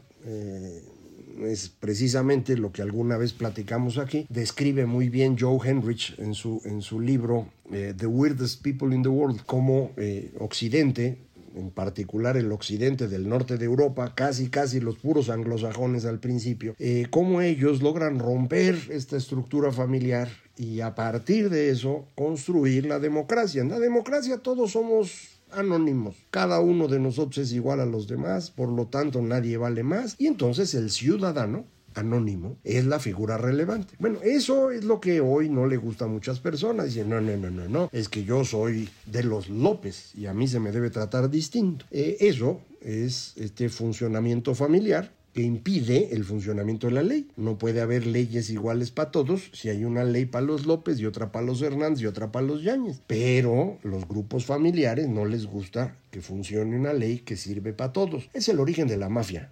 Es 1.43 1.67
precisamente 1.67 2.55
lo 2.55 2.71
que 2.71 2.81
alguna 2.81 3.17
vez 3.17 3.33
platicamos 3.33 3.97
aquí. 3.97 4.25
Describe 4.29 4.85
muy 4.85 5.09
bien 5.09 5.35
Joe 5.37 5.59
Henrich 5.61 6.15
en 6.17 6.33
su, 6.33 6.61
en 6.63 6.81
su 6.81 7.01
libro 7.01 7.49
The 7.69 8.05
Weirdest 8.05 8.61
People 8.61 8.95
in 8.95 9.03
the 9.03 9.09
World, 9.09 9.41
como 9.45 9.91
Occidente, 10.39 11.17
en 11.55 11.71
particular 11.71 12.37
el 12.37 12.51
occidente 12.51 13.07
del 13.07 13.27
norte 13.27 13.57
de 13.57 13.65
Europa, 13.65 14.13
casi 14.15 14.49
casi 14.49 14.79
los 14.79 14.97
puros 14.97 15.29
anglosajones 15.29 16.05
al 16.05 16.19
principio, 16.19 16.75
eh, 16.79 17.07
cómo 17.09 17.41
ellos 17.41 17.81
logran 17.81 18.19
romper 18.19 18.75
esta 18.89 19.17
estructura 19.17 19.71
familiar 19.71 20.29
y 20.57 20.81
a 20.81 20.95
partir 20.95 21.49
de 21.49 21.69
eso 21.69 22.07
construir 22.15 22.85
la 22.85 22.99
democracia. 22.99 23.61
En 23.61 23.69
la 23.69 23.79
democracia 23.79 24.37
todos 24.37 24.71
somos 24.71 25.41
anónimos. 25.51 26.15
Cada 26.31 26.59
uno 26.59 26.87
de 26.87 26.99
nosotros 26.99 27.37
es 27.37 27.53
igual 27.53 27.79
a 27.79 27.85
los 27.85 28.07
demás, 28.07 28.51
por 28.51 28.69
lo 28.69 28.87
tanto 28.87 29.21
nadie 29.21 29.57
vale 29.57 29.83
más. 29.83 30.15
Y 30.17 30.27
entonces 30.27 30.73
el 30.73 30.89
ciudadano 30.91 31.65
anónimo 31.95 32.57
es 32.63 32.85
la 32.85 32.99
figura 32.99 33.37
relevante. 33.37 33.95
Bueno, 33.99 34.19
eso 34.23 34.71
es 34.71 34.83
lo 34.83 34.99
que 34.99 35.21
hoy 35.21 35.49
no 35.49 35.67
le 35.67 35.77
gusta 35.77 36.05
a 36.05 36.07
muchas 36.07 36.39
personas. 36.39 36.87
Dicen, 36.87 37.09
no, 37.09 37.21
no, 37.21 37.35
no, 37.37 37.49
no, 37.49 37.67
no, 37.67 37.89
es 37.91 38.09
que 38.09 38.23
yo 38.23 38.43
soy 38.43 38.89
de 39.05 39.23
los 39.23 39.49
López 39.49 40.11
y 40.15 40.25
a 40.25 40.33
mí 40.33 40.47
se 40.47 40.59
me 40.59 40.71
debe 40.71 40.89
tratar 40.89 41.29
distinto. 41.29 41.85
Eh, 41.91 42.17
eso 42.19 42.61
es 42.81 43.33
este 43.37 43.69
funcionamiento 43.69 44.55
familiar 44.55 45.11
que 45.33 45.41
impide 45.41 46.13
el 46.13 46.23
funcionamiento 46.23 46.87
de 46.87 46.93
la 46.93 47.03
ley. 47.03 47.27
No 47.35 47.57
puede 47.57 47.81
haber 47.81 48.05
leyes 48.05 48.49
iguales 48.49 48.91
para 48.91 49.11
todos 49.11 49.49
si 49.53 49.69
hay 49.69 49.83
una 49.83 50.03
ley 50.03 50.25
para 50.25 50.45
los 50.45 50.65
López 50.65 50.99
y 50.99 51.05
otra 51.05 51.31
para 51.31 51.45
los 51.45 51.61
Hernández 51.61 52.01
y 52.01 52.05
otra 52.05 52.31
para 52.31 52.45
los 52.45 52.63
Yáñez. 52.63 53.01
Pero 53.07 53.79
los 53.83 54.07
grupos 54.07 54.45
familiares 54.45 55.09
no 55.09 55.25
les 55.25 55.47
gusta 55.47 55.97
que 56.11 56.21
funcione 56.21 56.77
una 56.77 56.93
ley 56.93 57.19
que 57.19 57.35
sirve 57.35 57.73
para 57.73 57.93
todos. 57.93 58.29
Es 58.33 58.47
el 58.47 58.59
origen 58.59 58.87
de 58.87 58.97
la 58.97 59.09
mafia. 59.09 59.51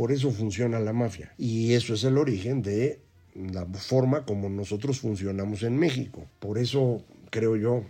Por 0.00 0.12
eso 0.12 0.30
funciona 0.30 0.80
la 0.80 0.94
mafia. 0.94 1.34
Y 1.36 1.74
eso 1.74 1.92
es 1.92 2.04
el 2.04 2.16
origen 2.16 2.62
de 2.62 3.02
la 3.34 3.66
forma 3.66 4.24
como 4.24 4.48
nosotros 4.48 4.98
funcionamos 4.98 5.62
en 5.62 5.76
México. 5.76 6.24
Por 6.38 6.56
eso 6.56 7.04
creo 7.28 7.54
yo 7.54 7.84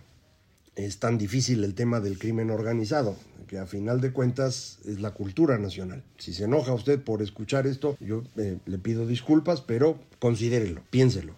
es 0.75 0.99
tan 0.99 1.17
difícil 1.17 1.63
el 1.63 1.73
tema 1.73 2.01
del 2.01 2.19
crimen 2.19 2.51
organizado, 2.51 3.15
que 3.47 3.59
a 3.59 3.65
final 3.65 4.01
de 4.01 4.11
cuentas 4.11 4.79
es 4.83 4.99
la 4.99 5.11
cultura 5.11 5.57
nacional. 5.57 6.03
Si 6.17 6.33
se 6.33 6.43
enoja 6.43 6.73
usted 6.73 7.01
por 7.01 7.21
escuchar 7.21 7.65
esto, 7.65 7.95
yo 8.01 8.23
eh, 8.35 8.57
le 8.65 8.77
pido 8.77 9.07
disculpas, 9.07 9.61
pero 9.61 9.97
considérelo, 10.19 10.81
piénselo. 10.89 11.33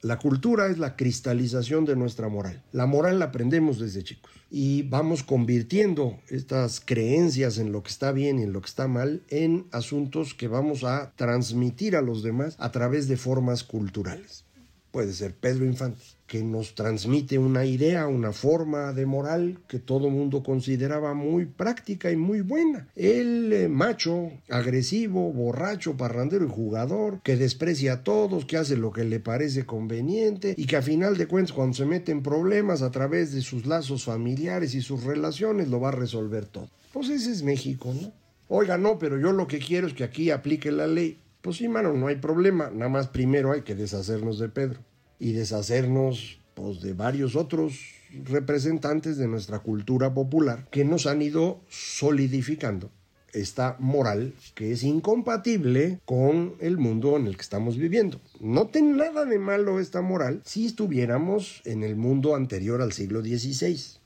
La 0.00 0.18
cultura 0.18 0.68
es 0.68 0.78
la 0.78 0.94
cristalización 0.94 1.84
de 1.84 1.96
nuestra 1.96 2.28
moral. 2.28 2.62
La 2.72 2.86
moral 2.86 3.18
la 3.18 3.26
aprendemos 3.26 3.80
desde 3.80 4.04
chicos 4.04 4.30
y 4.50 4.82
vamos 4.82 5.24
convirtiendo 5.24 6.18
estas 6.28 6.80
creencias 6.80 7.58
en 7.58 7.72
lo 7.72 7.82
que 7.82 7.90
está 7.90 8.12
bien 8.12 8.38
y 8.38 8.44
en 8.44 8.52
lo 8.52 8.60
que 8.60 8.68
está 8.68 8.86
mal 8.86 9.22
en 9.28 9.66
asuntos 9.72 10.34
que 10.34 10.46
vamos 10.46 10.84
a 10.84 11.12
transmitir 11.16 11.96
a 11.96 12.02
los 12.02 12.22
demás 12.22 12.54
a 12.58 12.70
través 12.70 13.08
de 13.08 13.16
formas 13.16 13.64
culturales. 13.64 14.44
Puede 14.90 15.12
ser 15.12 15.34
Pedro 15.34 15.64
Infante 15.64 16.02
que 16.28 16.42
nos 16.42 16.74
transmite 16.74 17.38
una 17.38 17.64
idea, 17.64 18.06
una 18.06 18.32
forma 18.32 18.92
de 18.92 19.06
moral 19.06 19.58
que 19.66 19.78
todo 19.78 20.10
mundo 20.10 20.42
consideraba 20.42 21.14
muy 21.14 21.46
práctica 21.46 22.12
y 22.12 22.16
muy 22.16 22.42
buena. 22.42 22.86
El 22.94 23.50
eh, 23.52 23.68
macho, 23.68 24.30
agresivo, 24.50 25.32
borracho, 25.32 25.96
parrandero 25.96 26.44
y 26.44 26.50
jugador, 26.50 27.20
que 27.22 27.36
desprecia 27.36 27.94
a 27.94 28.04
todos, 28.04 28.44
que 28.44 28.58
hace 28.58 28.76
lo 28.76 28.92
que 28.92 29.04
le 29.04 29.20
parece 29.20 29.64
conveniente 29.64 30.54
y 30.56 30.66
que 30.66 30.76
a 30.76 30.82
final 30.82 31.16
de 31.16 31.26
cuentas 31.26 31.54
cuando 31.54 31.74
se 31.74 31.86
mete 31.86 32.12
en 32.12 32.22
problemas 32.22 32.82
a 32.82 32.90
través 32.90 33.32
de 33.32 33.40
sus 33.40 33.64
lazos 33.64 34.04
familiares 34.04 34.74
y 34.74 34.82
sus 34.82 35.04
relaciones 35.04 35.68
lo 35.68 35.80
va 35.80 35.88
a 35.88 35.92
resolver 35.92 36.44
todo. 36.44 36.68
Pues 36.92 37.08
ese 37.08 37.32
es 37.32 37.42
México, 37.42 37.94
¿no? 37.94 38.12
Oiga, 38.48 38.76
no, 38.76 38.98
pero 38.98 39.18
yo 39.18 39.32
lo 39.32 39.46
que 39.46 39.58
quiero 39.58 39.86
es 39.86 39.94
que 39.94 40.04
aquí 40.04 40.30
aplique 40.30 40.70
la 40.72 40.86
ley. 40.86 41.18
Pues 41.42 41.56
sí, 41.56 41.68
mano, 41.68 41.92
no 41.92 42.08
hay 42.08 42.16
problema. 42.16 42.70
Nada 42.70 42.88
más 42.88 43.08
primero 43.08 43.52
hay 43.52 43.62
que 43.62 43.74
deshacernos 43.74 44.38
de 44.38 44.48
Pedro 44.48 44.80
y 45.18 45.32
deshacernos 45.32 46.40
pues, 46.54 46.80
de 46.80 46.92
varios 46.94 47.36
otros 47.36 47.78
representantes 48.24 49.16
de 49.18 49.28
nuestra 49.28 49.60
cultura 49.60 50.14
popular 50.14 50.66
que 50.70 50.84
nos 50.84 51.06
han 51.06 51.22
ido 51.22 51.60
solidificando 51.68 52.90
esta 53.32 53.76
moral 53.78 54.34
que 54.54 54.72
es 54.72 54.82
incompatible 54.82 56.00
con 56.04 56.54
el 56.60 56.78
mundo 56.78 57.16
en 57.16 57.26
el 57.26 57.36
que 57.36 57.42
estamos 57.42 57.76
viviendo. 57.76 58.20
No 58.40 58.68
tiene 58.68 58.96
nada 58.96 59.24
de 59.24 59.38
malo 59.38 59.80
esta 59.80 60.00
moral 60.00 60.40
si 60.44 60.66
estuviéramos 60.66 61.62
en 61.64 61.82
el 61.82 61.96
mundo 61.96 62.34
anterior 62.34 62.80
al 62.80 62.92
siglo 62.92 63.20
XVI. 63.20 63.98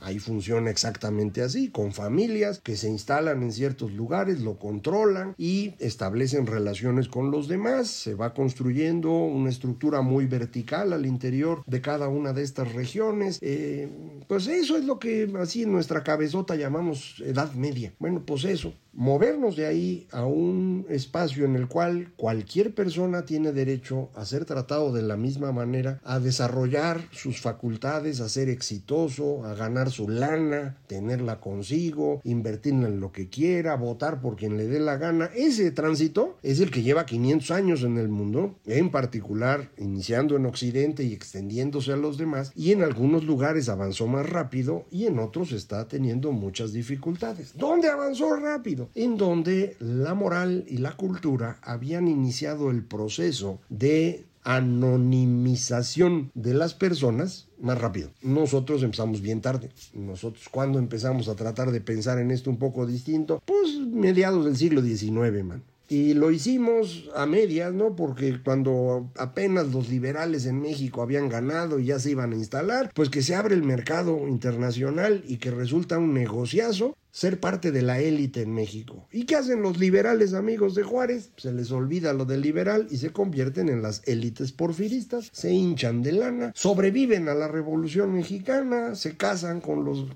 Ahí 0.00 0.18
funciona 0.18 0.70
exactamente 0.70 1.42
así, 1.42 1.70
con 1.70 1.92
familias 1.92 2.60
que 2.60 2.76
se 2.76 2.88
instalan 2.88 3.42
en 3.42 3.52
ciertos 3.52 3.92
lugares, 3.92 4.40
lo 4.40 4.58
controlan 4.58 5.34
y 5.38 5.74
establecen 5.78 6.46
relaciones 6.46 7.08
con 7.08 7.30
los 7.30 7.48
demás. 7.48 7.88
Se 7.88 8.14
va 8.14 8.34
construyendo 8.34 9.10
una 9.10 9.50
estructura 9.50 10.02
muy 10.02 10.26
vertical 10.26 10.92
al 10.92 11.06
interior 11.06 11.62
de 11.66 11.80
cada 11.80 12.08
una 12.08 12.32
de 12.32 12.42
estas 12.42 12.72
regiones. 12.72 13.38
Eh, 13.40 13.88
pues 14.26 14.46
eso 14.46 14.76
es 14.76 14.84
lo 14.84 14.98
que 14.98 15.32
así 15.38 15.62
en 15.62 15.72
nuestra 15.72 16.02
cabezota 16.02 16.56
llamamos 16.56 17.22
Edad 17.24 17.52
Media. 17.54 17.94
Bueno, 17.98 18.22
pues 18.24 18.44
eso, 18.44 18.74
movernos 18.96 19.56
de 19.56 19.66
ahí 19.66 20.08
a 20.10 20.24
un 20.24 20.86
espacio 20.88 21.44
en 21.44 21.54
el 21.54 21.68
cual 21.68 22.12
cualquier 22.16 22.74
persona 22.74 23.26
tiene 23.26 23.52
derecho 23.52 24.08
a 24.14 24.24
ser 24.24 24.46
tratado 24.46 24.92
de 24.92 25.02
la 25.02 25.16
misma 25.16 25.52
manera, 25.52 26.00
a 26.02 26.18
desarrollar 26.18 27.02
sus 27.12 27.40
facultades, 27.40 28.20
a 28.20 28.28
ser 28.28 28.48
exitoso, 28.48 29.44
a 29.44 29.54
ganar 29.54 29.90
su 29.90 30.08
lana, 30.08 30.78
tenerla 30.86 31.40
consigo, 31.40 32.20
invertirla 32.24 32.88
en 32.88 33.00
lo 33.00 33.12
que 33.12 33.28
quiera, 33.28 33.76
votar 33.76 34.20
por 34.20 34.36
quien 34.36 34.56
le 34.56 34.66
dé 34.66 34.80
la 34.80 34.96
gana. 34.96 35.30
Ese 35.34 35.70
tránsito 35.70 36.38
es 36.42 36.60
el 36.60 36.70
que 36.70 36.82
lleva 36.82 37.06
500 37.06 37.50
años 37.50 37.82
en 37.82 37.98
el 37.98 38.08
mundo, 38.08 38.56
en 38.64 38.90
particular 38.90 39.70
iniciando 39.76 40.36
en 40.36 40.46
Occidente 40.46 41.04
y 41.04 41.12
extendiéndose 41.12 41.92
a 41.92 41.96
los 41.96 42.16
demás, 42.16 42.50
y 42.56 42.72
en 42.72 42.82
algunos 42.82 43.24
lugares 43.24 43.68
avanzó 43.68 44.06
más 44.06 44.28
rápido 44.28 44.86
y 44.90 45.04
en 45.04 45.18
otros 45.18 45.52
está 45.52 45.86
teniendo 45.86 46.32
muchas 46.32 46.72
dificultades. 46.72 47.52
¿Dónde 47.56 47.88
avanzó 47.88 48.34
rápido? 48.36 48.85
En 48.94 49.16
donde 49.16 49.76
la 49.80 50.14
moral 50.14 50.64
y 50.68 50.78
la 50.78 50.96
cultura 50.96 51.58
habían 51.62 52.08
iniciado 52.08 52.70
el 52.70 52.84
proceso 52.84 53.60
de 53.68 54.24
anonimización 54.46 56.30
de 56.34 56.54
las 56.54 56.72
personas 56.74 57.48
más 57.60 57.78
rápido. 57.78 58.10
Nosotros 58.22 58.82
empezamos 58.84 59.20
bien 59.20 59.40
tarde. 59.40 59.70
Nosotros 59.92 60.48
cuando 60.48 60.78
empezamos 60.78 61.28
a 61.28 61.34
tratar 61.34 61.72
de 61.72 61.80
pensar 61.80 62.20
en 62.20 62.30
esto 62.30 62.48
un 62.48 62.58
poco 62.58 62.86
distinto, 62.86 63.42
pues 63.44 63.80
mediados 63.80 64.44
del 64.44 64.56
siglo 64.56 64.82
XIX, 64.82 65.44
man. 65.44 65.62
Y 65.88 66.14
lo 66.14 66.32
hicimos 66.32 67.08
a 67.14 67.26
medias, 67.26 67.72
¿no? 67.72 67.94
Porque 67.94 68.40
cuando 68.42 69.08
apenas 69.16 69.68
los 69.68 69.88
liberales 69.88 70.46
en 70.46 70.60
México 70.60 71.00
habían 71.00 71.28
ganado 71.28 71.78
y 71.78 71.86
ya 71.86 72.00
se 72.00 72.10
iban 72.10 72.32
a 72.32 72.36
instalar, 72.36 72.90
pues 72.92 73.08
que 73.08 73.22
se 73.22 73.36
abre 73.36 73.54
el 73.54 73.62
mercado 73.62 74.26
internacional 74.26 75.22
y 75.28 75.36
que 75.36 75.52
resulta 75.52 75.98
un 75.98 76.12
negociazo 76.12 76.96
ser 77.16 77.40
parte 77.40 77.72
de 77.72 77.80
la 77.80 77.98
élite 77.98 78.42
en 78.42 78.52
México. 78.52 79.08
¿Y 79.10 79.24
qué 79.24 79.36
hacen 79.36 79.62
los 79.62 79.78
liberales 79.78 80.34
amigos 80.34 80.74
de 80.74 80.82
Juárez? 80.82 81.30
Se 81.38 81.50
les 81.50 81.70
olvida 81.70 82.12
lo 82.12 82.26
del 82.26 82.42
liberal 82.42 82.88
y 82.90 82.98
se 82.98 83.10
convierten 83.10 83.70
en 83.70 83.80
las 83.80 84.06
élites 84.06 84.52
porfiristas, 84.52 85.30
se 85.32 85.50
hinchan 85.50 86.02
de 86.02 86.12
lana, 86.12 86.52
sobreviven 86.54 87.30
a 87.30 87.34
la 87.34 87.48
revolución 87.48 88.12
mexicana, 88.12 88.94
se 88.94 89.16
casan 89.16 89.62
con 89.62 89.82
los 89.82 90.08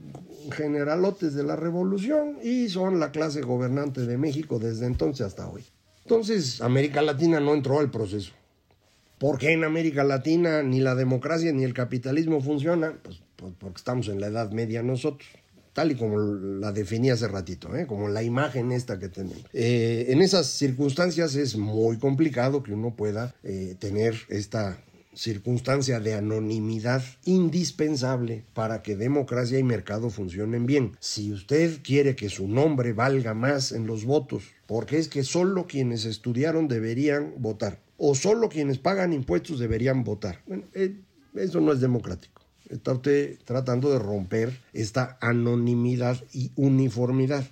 generalotes 0.53 1.33
de 1.33 1.43
la 1.43 1.57
revolución 1.57 2.37
y 2.43 2.69
son 2.69 3.01
la 3.01 3.13
clase 3.13 3.41
gobernante 3.41 4.05
de 4.05 4.19
México 4.19 4.59
desde 4.59 4.85
entonces 4.85 5.27
hasta 5.27 5.49
hoy. 5.49 5.65
Entonces 6.03 6.61
América 6.61 7.01
Latina 7.01 7.41
no 7.41 7.55
entró 7.55 7.81
al 7.81 7.91
proceso. 7.91 8.33
¿Por 9.17 9.39
qué 9.39 9.53
en 9.53 9.65
América 9.65 10.05
Latina 10.05 10.63
ni 10.63 10.81
la 10.81 10.95
democracia 10.95 11.51
ni 11.51 11.65
el 11.65 11.73
capitalismo 11.73 12.43
funcionan? 12.43 13.01
Pues, 13.03 13.23
pues 13.37 13.55
porque 13.59 13.79
estamos 13.79 14.09
en 14.09 14.21
la 14.21 14.27
Edad 14.27 14.51
Media 14.51 14.83
nosotros 14.83 15.27
tal 15.81 15.93
y 15.93 15.95
como 15.95 16.19
la 16.19 16.73
definí 16.73 17.09
hace 17.09 17.27
ratito, 17.27 17.75
¿eh? 17.75 17.87
como 17.87 18.09
la 18.09 18.23
imagen 18.23 18.71
esta 18.71 18.99
que 18.99 19.09
tenemos. 19.09 19.47
Eh, 19.55 20.09
en 20.09 20.21
esas 20.21 20.47
circunstancias 20.47 21.37
es 21.37 21.57
muy 21.57 21.97
complicado 21.97 22.63
que 22.63 22.75
uno 22.75 22.95
pueda 22.95 23.35
eh, 23.43 23.77
tener 23.79 24.15
esta 24.29 24.79
circunstancia 25.15 25.99
de 25.99 26.13
anonimidad 26.13 27.03
indispensable 27.25 28.45
para 28.53 28.83
que 28.83 28.95
democracia 28.95 29.59
y 29.59 29.63
mercado 29.63 30.11
funcionen 30.11 30.67
bien. 30.67 30.99
Si 31.01 31.33
usted 31.33 31.79
quiere 31.83 32.15
que 32.15 32.29
su 32.29 32.47
nombre 32.47 32.93
valga 32.93 33.33
más 33.33 33.73
en 33.73 33.87
los 33.87 34.05
votos, 34.05 34.43
porque 34.67 34.99
es 34.99 35.09
que 35.09 35.23
solo 35.23 35.67
quienes 35.67 36.05
estudiaron 36.05 36.69
deberían 36.69 37.33
votar, 37.39 37.81
o 37.97 38.15
solo 38.15 38.51
quienes 38.51 38.77
pagan 38.77 39.15
impuestos 39.15 39.59
deberían 39.59 40.05
votar. 40.05 40.43
Bueno, 40.47 40.65
eso 41.35 41.61
no 41.63 41.73
es 41.73 41.81
democrático. 41.81 42.40
Está 42.71 42.93
usted 42.93 43.39
tratando 43.45 43.91
de 43.91 43.99
romper 43.99 44.59
esta 44.73 45.19
anonimidad 45.21 46.17
y 46.33 46.53
uniformidad. 46.57 47.45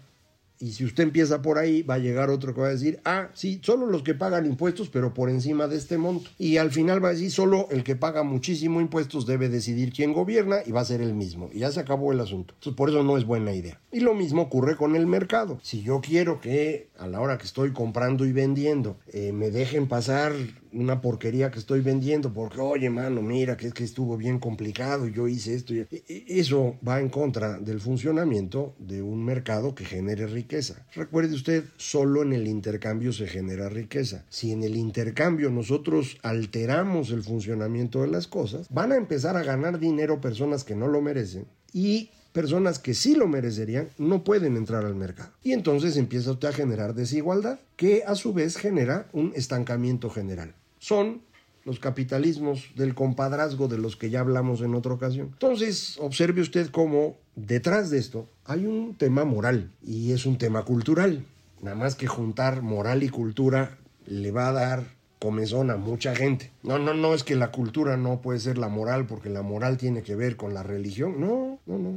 Y 0.60 0.72
si 0.72 0.84
usted 0.84 1.04
empieza 1.04 1.40
por 1.40 1.58
ahí, 1.58 1.82
va 1.82 1.94
a 1.94 1.98
llegar 1.98 2.30
otro 2.30 2.52
que 2.52 2.60
va 2.60 2.66
a 2.66 2.70
decir, 2.70 3.00
ah, 3.04 3.28
sí, 3.34 3.60
solo 3.62 3.87
los 3.87 4.02
que 4.02 4.14
pagan 4.14 4.44
impuestos, 4.44 4.88
pero 4.88 5.14
por 5.14 5.30
encima 5.30 5.68
de 5.68 5.76
este 5.76 5.98
monto. 5.98 6.30
Y 6.37 6.56
al 6.56 6.72
final 6.72 7.02
va 7.02 7.10
a 7.10 7.12
decir, 7.12 7.30
solo 7.30 7.68
el 7.70 7.84
que 7.84 7.94
paga 7.94 8.25
muchísimo 8.25 8.80
impuestos 8.80 9.25
debe 9.25 9.48
decidir 9.48 9.92
quién 9.92 10.12
gobierna 10.12 10.58
y 10.66 10.72
va 10.72 10.80
a 10.80 10.84
ser 10.84 11.00
el 11.00 11.14
mismo. 11.14 11.48
Y 11.52 11.60
ya 11.60 11.70
se 11.70 11.80
acabó 11.80 12.12
el 12.12 12.20
asunto. 12.20 12.54
Entonces, 12.54 12.76
por 12.76 12.88
eso 12.88 13.04
no 13.04 13.16
es 13.16 13.25
buena 13.25 13.52
idea. 13.52 13.80
Y 13.92 14.00
lo 14.00 14.14
mismo 14.14 14.42
ocurre 14.42 14.76
con 14.76 14.96
el 14.96 15.06
mercado. 15.06 15.60
Si 15.62 15.82
yo 15.82 16.00
quiero 16.00 16.40
que 16.40 16.88
a 16.98 17.06
la 17.06 17.20
hora 17.20 17.38
que 17.38 17.46
estoy 17.46 17.72
comprando 17.72 18.26
y 18.26 18.32
vendiendo 18.32 18.98
eh, 19.12 19.32
me 19.32 19.50
dejen 19.50 19.87
pasar 19.87 20.32
una 20.72 21.00
porquería 21.00 21.50
que 21.50 21.58
estoy 21.58 21.80
vendiendo 21.80 22.32
porque, 22.32 22.60
oye, 22.60 22.90
mano, 22.90 23.22
mira, 23.22 23.56
que 23.56 23.68
es 23.68 23.75
que 23.75 23.84
estuvo 23.84 24.16
bien 24.16 24.38
complicado 24.38 25.06
y 25.06 25.12
yo 25.12 25.28
hice 25.28 25.54
esto. 25.54 25.75
Y... 25.75 25.87
Eso 26.08 26.76
va 26.87 27.00
en 27.00 27.08
contra 27.08 27.58
del 27.58 27.80
funcionamiento 27.80 28.75
de 28.78 29.02
un 29.02 29.25
mercado 29.25 29.75
que 29.75 29.84
genere 29.84 30.26
riqueza. 30.26 30.87
Recuerde 30.94 31.34
usted, 31.34 31.64
solo 31.76 32.22
en 32.22 32.32
el 32.32 32.46
intercambio 32.46 33.12
se 33.12 33.26
genera 33.26 33.68
riqueza. 33.68 34.25
Si 34.28 34.52
en 34.52 34.62
el 34.62 34.76
intercambio 34.76 35.50
nosotros 35.50 36.18
alteramos 36.22 37.10
el 37.10 37.22
funcionamiento 37.22 38.02
de 38.02 38.08
las 38.08 38.26
cosas, 38.26 38.66
van 38.70 38.92
a 38.92 38.96
empezar 38.96 39.37
a 39.37 39.42
ganar 39.42 39.78
dinero 39.78 40.20
personas 40.20 40.64
que 40.64 40.75
no 40.75 40.88
lo 40.88 41.00
merecen 41.00 41.46
y 41.72 42.10
personas 42.38 42.78
que 42.78 42.95
sí 42.95 43.16
lo 43.16 43.26
merecerían 43.26 43.88
no 43.99 44.23
pueden 44.23 44.57
entrar 44.57 44.85
al 44.85 44.95
mercado. 44.95 45.30
Y 45.42 45.50
entonces 45.50 45.97
empieza 45.97 46.30
usted 46.30 46.47
a 46.47 46.52
generar 46.52 46.95
desigualdad, 46.95 47.59
que 47.75 48.04
a 48.07 48.14
su 48.14 48.33
vez 48.33 48.57
genera 48.57 49.09
un 49.12 49.33
estancamiento 49.35 50.09
general. 50.09 50.54
Son 50.78 51.23
los 51.64 51.80
capitalismos 51.80 52.68
del 52.76 52.95
compadrazgo 52.95 53.66
de 53.66 53.78
los 53.78 53.97
que 53.97 54.11
ya 54.11 54.21
hablamos 54.21 54.61
en 54.61 54.76
otra 54.76 54.95
ocasión. 54.95 55.30
Entonces, 55.33 55.97
observe 55.99 56.40
usted 56.40 56.68
cómo 56.71 57.16
detrás 57.35 57.90
de 57.90 57.99
esto 57.99 58.28
hay 58.45 58.66
un 58.66 58.95
tema 58.95 59.25
moral 59.25 59.73
y 59.83 60.12
es 60.12 60.25
un 60.25 60.38
tema 60.38 60.62
cultural. 60.64 61.26
Nada 61.61 61.75
más 61.75 61.97
que 61.97 62.07
juntar 62.07 62.62
moral 62.62 63.02
y 63.02 63.09
cultura 63.09 63.78
le 64.07 64.30
va 64.30 64.47
a 64.47 64.52
dar 64.52 64.98
comezón 65.18 65.70
a 65.70 65.76
mucha 65.76 66.14
gente. 66.14 66.50
No, 66.62 66.78
no, 66.78 66.94
no 66.94 67.14
es 67.14 67.25
que 67.25 67.34
la 67.34 67.50
cultura 67.50 67.96
no 67.96 68.20
puede 68.20 68.38
ser 68.38 68.58
la 68.58 68.68
moral 68.68 69.06
porque 69.06 69.28
la 69.28 69.42
moral 69.42 69.76
tiene 69.76 70.02
que 70.02 70.14
ver 70.14 70.37
con 70.37 70.54
la 70.54 70.62
religión. 70.62 71.20
No, 71.20 71.58
no, 71.66 71.78
no. 71.78 71.92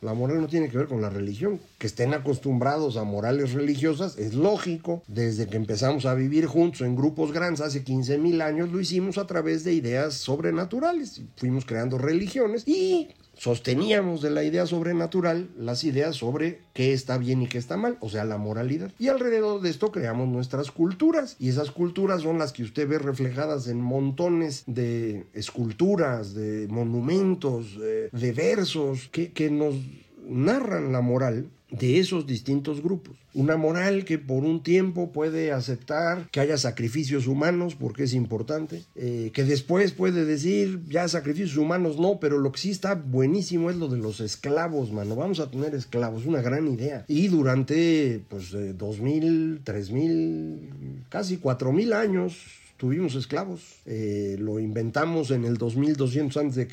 La 0.00 0.14
moral 0.14 0.40
no 0.40 0.48
tiene 0.48 0.68
que 0.68 0.78
ver 0.78 0.86
con 0.86 1.00
la 1.00 1.10
religión. 1.10 1.60
Que 1.78 1.86
estén 1.86 2.14
acostumbrados 2.14 2.96
a 2.96 3.04
morales 3.04 3.52
religiosas 3.52 4.18
es 4.18 4.34
lógico. 4.34 5.02
Desde 5.06 5.46
que 5.46 5.56
empezamos 5.56 6.06
a 6.06 6.14
vivir 6.14 6.46
juntos 6.46 6.82
en 6.82 6.96
grupos 6.96 7.32
grandes 7.32 7.60
hace 7.60 7.84
15 7.84 8.18
mil 8.18 8.40
años 8.40 8.70
lo 8.70 8.80
hicimos 8.80 9.18
a 9.18 9.26
través 9.26 9.64
de 9.64 9.72
ideas 9.72 10.14
sobrenaturales. 10.14 11.22
Fuimos 11.36 11.64
creando 11.64 11.98
religiones 11.98 12.66
y 12.66 13.08
sosteníamos 13.36 14.22
de 14.22 14.30
la 14.30 14.44
idea 14.44 14.66
sobrenatural 14.66 15.50
las 15.58 15.84
ideas 15.84 16.16
sobre 16.16 16.60
qué 16.72 16.92
está 16.92 17.18
bien 17.18 17.42
y 17.42 17.46
qué 17.46 17.58
está 17.58 17.76
mal, 17.76 17.98
o 18.00 18.08
sea, 18.08 18.24
la 18.24 18.38
moralidad. 18.38 18.92
Y 18.98 19.08
alrededor 19.08 19.60
de 19.60 19.70
esto 19.70 19.92
creamos 19.92 20.28
nuestras 20.28 20.70
culturas. 20.70 21.36
Y 21.38 21.48
esas 21.48 21.70
culturas 21.70 22.22
son 22.22 22.38
las 22.38 22.52
que 22.52 22.62
usted 22.62 22.88
ve 22.88 22.98
reflejadas 22.98 23.68
en 23.68 23.80
montones 23.80 24.64
de 24.66 25.26
esculturas, 25.34 26.34
de 26.34 26.66
monumentos, 26.68 27.78
de, 27.78 28.32
versos 28.32 29.08
que, 29.12 29.32
que 29.32 29.50
nos 29.50 29.74
narran 30.28 30.92
la 30.92 31.00
moral 31.00 31.46
de 31.70 31.98
esos 31.98 32.26
distintos 32.26 32.82
grupos. 32.82 33.16
Una 33.34 33.56
moral 33.56 34.04
que 34.04 34.18
por 34.18 34.44
un 34.44 34.62
tiempo 34.62 35.10
puede 35.10 35.52
aceptar 35.52 36.28
que 36.30 36.40
haya 36.40 36.56
sacrificios 36.58 37.26
humanos 37.26 37.74
porque 37.74 38.04
es 38.04 38.14
importante, 38.14 38.84
eh, 38.94 39.30
que 39.34 39.44
después 39.44 39.92
puede 39.92 40.24
decir 40.24 40.80
ya 40.88 41.08
sacrificios 41.08 41.56
humanos 41.56 41.98
no, 41.98 42.18
pero 42.20 42.38
lo 42.38 42.52
que 42.52 42.60
sí 42.60 42.70
está 42.70 42.94
buenísimo 42.94 43.70
es 43.70 43.76
lo 43.76 43.88
de 43.88 43.98
los 43.98 44.20
esclavos, 44.20 44.92
mano. 44.92 45.16
Vamos 45.16 45.40
a 45.40 45.50
tener 45.50 45.74
esclavos, 45.74 46.24
una 46.24 46.40
gran 46.40 46.68
idea. 46.68 47.04
Y 47.08 47.28
durante 47.28 48.22
pues 48.28 48.54
dos 48.78 49.00
mil, 49.00 49.60
tres 49.64 49.90
mil, 49.90 51.04
casi 51.08 51.38
cuatro 51.38 51.72
mil 51.72 51.92
años 51.92 52.36
tuvimos 52.76 53.14
esclavos. 53.14 53.80
Eh, 53.86 54.36
lo 54.38 54.58
inventamos 54.58 55.30
en 55.30 55.44
el 55.44 55.56
2200 55.56 56.36
a.C., 56.36 56.68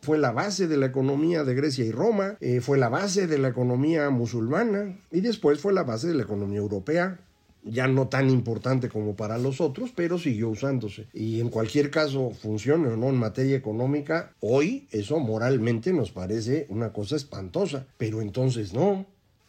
fue 0.00 0.18
la 0.18 0.32
base 0.32 0.68
de 0.68 0.76
la 0.76 0.86
economía 0.86 1.44
de 1.44 1.54
Grecia 1.54 1.84
y 1.84 1.92
Roma, 1.92 2.36
eh, 2.40 2.60
fue 2.60 2.78
la 2.78 2.88
base 2.88 3.26
de 3.26 3.38
la 3.38 3.48
economía 3.48 4.10
musulmana 4.10 4.98
y 5.10 5.20
después 5.20 5.60
fue 5.60 5.72
la 5.72 5.82
base 5.82 6.08
de 6.08 6.14
la 6.14 6.22
economía 6.22 6.58
europea. 6.58 7.20
Ya 7.62 7.86
no 7.88 8.08
tan 8.08 8.30
importante 8.30 8.88
como 8.88 9.16
para 9.16 9.36
los 9.36 9.60
otros, 9.60 9.92
pero 9.94 10.18
siguió 10.18 10.48
usándose. 10.48 11.08
Y 11.12 11.40
en 11.40 11.50
cualquier 11.50 11.90
caso, 11.90 12.30
funcione 12.30 12.88
o 12.88 12.96
no 12.96 13.10
en 13.10 13.16
materia 13.16 13.54
económica, 13.54 14.32
hoy 14.40 14.88
eso 14.92 15.18
moralmente 15.18 15.92
nos 15.92 16.10
parece 16.10 16.64
una 16.70 16.94
cosa 16.94 17.16
espantosa. 17.16 17.86
Pero 17.98 18.22
entonces 18.22 18.72
no, 18.72 19.04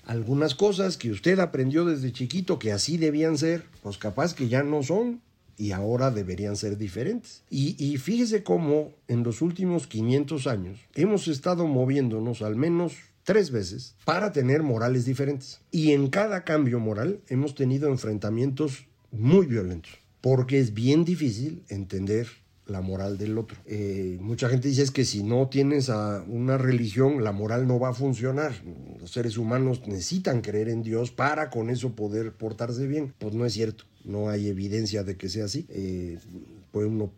algunas 0.05 0.55
cosas 0.55 0.97
que 0.97 1.09
usted 1.09 1.39
aprendió 1.39 1.85
desde 1.85 2.11
chiquito 2.11 2.59
que 2.59 2.73
así 2.73 2.97
debían 2.97 3.37
ser, 3.37 3.63
pues 3.81 3.97
capaz 3.97 4.33
que 4.33 4.49
ya 4.49 4.61
no 4.61 4.83
son 4.83 5.21
y 5.57 5.71
ahora 5.71 6.11
deberían 6.11 6.55
ser 6.55 6.77
diferentes. 6.77 7.43
Y, 7.49 7.97
fíjese 7.97 8.43
cómo 8.43 8.93
en 9.07 9.23
los 9.23 9.41
últimos 9.41 9.87
500 9.87 10.47
años 10.47 10.79
hemos 10.95 11.27
estado 11.27 11.67
moviéndonos 11.67 12.41
al 12.41 12.55
menos 12.55 12.93
tres 13.23 13.51
veces 13.51 13.95
para 14.05 14.31
tener 14.31 14.63
morales 14.63 15.05
diferentes. 15.05 15.61
Y 15.71 15.91
en 15.91 16.09
cada 16.09 16.43
cambio 16.43 16.79
moral 16.79 17.21
hemos 17.27 17.55
tenido 17.55 17.89
enfrentamientos 17.89 18.85
muy 19.11 19.45
violentos, 19.45 19.91
porque 20.21 20.59
es 20.59 20.73
bien 20.73 21.05
difícil 21.05 21.63
entender 21.69 22.27
la 22.65 22.81
moral 22.81 23.17
del 23.17 23.37
otro. 23.37 23.57
Eh, 23.65 24.17
mucha 24.21 24.49
gente 24.49 24.69
dice 24.69 24.91
que 24.93 25.03
si 25.03 25.23
no 25.23 25.49
tienes 25.49 25.89
a 25.89 26.23
una 26.27 26.57
religión, 26.57 27.23
la 27.23 27.31
moral 27.31 27.67
no 27.67 27.79
va 27.79 27.89
a 27.89 27.93
funcionar. 27.93 28.53
Los 28.99 29.11
seres 29.11 29.37
humanos 29.37 29.81
necesitan 29.87 30.41
creer 30.41 30.69
en 30.69 30.81
Dios 30.81 31.11
para 31.11 31.49
con 31.49 31.69
eso 31.69 31.95
poder 31.95 32.33
portarse 32.33 32.87
bien. 32.87 33.13
Pues 33.19 33.33
no 33.33 33.45
es 33.45 33.53
cierto 33.53 33.85
no 34.05 34.29
hay 34.29 34.47
evidencia 34.47 35.03
de 35.03 35.17
que 35.17 35.29
sea 35.29 35.45
así. 35.45 35.65
Eh, 35.69 36.17
puede 36.71 36.87
uno 36.87 37.11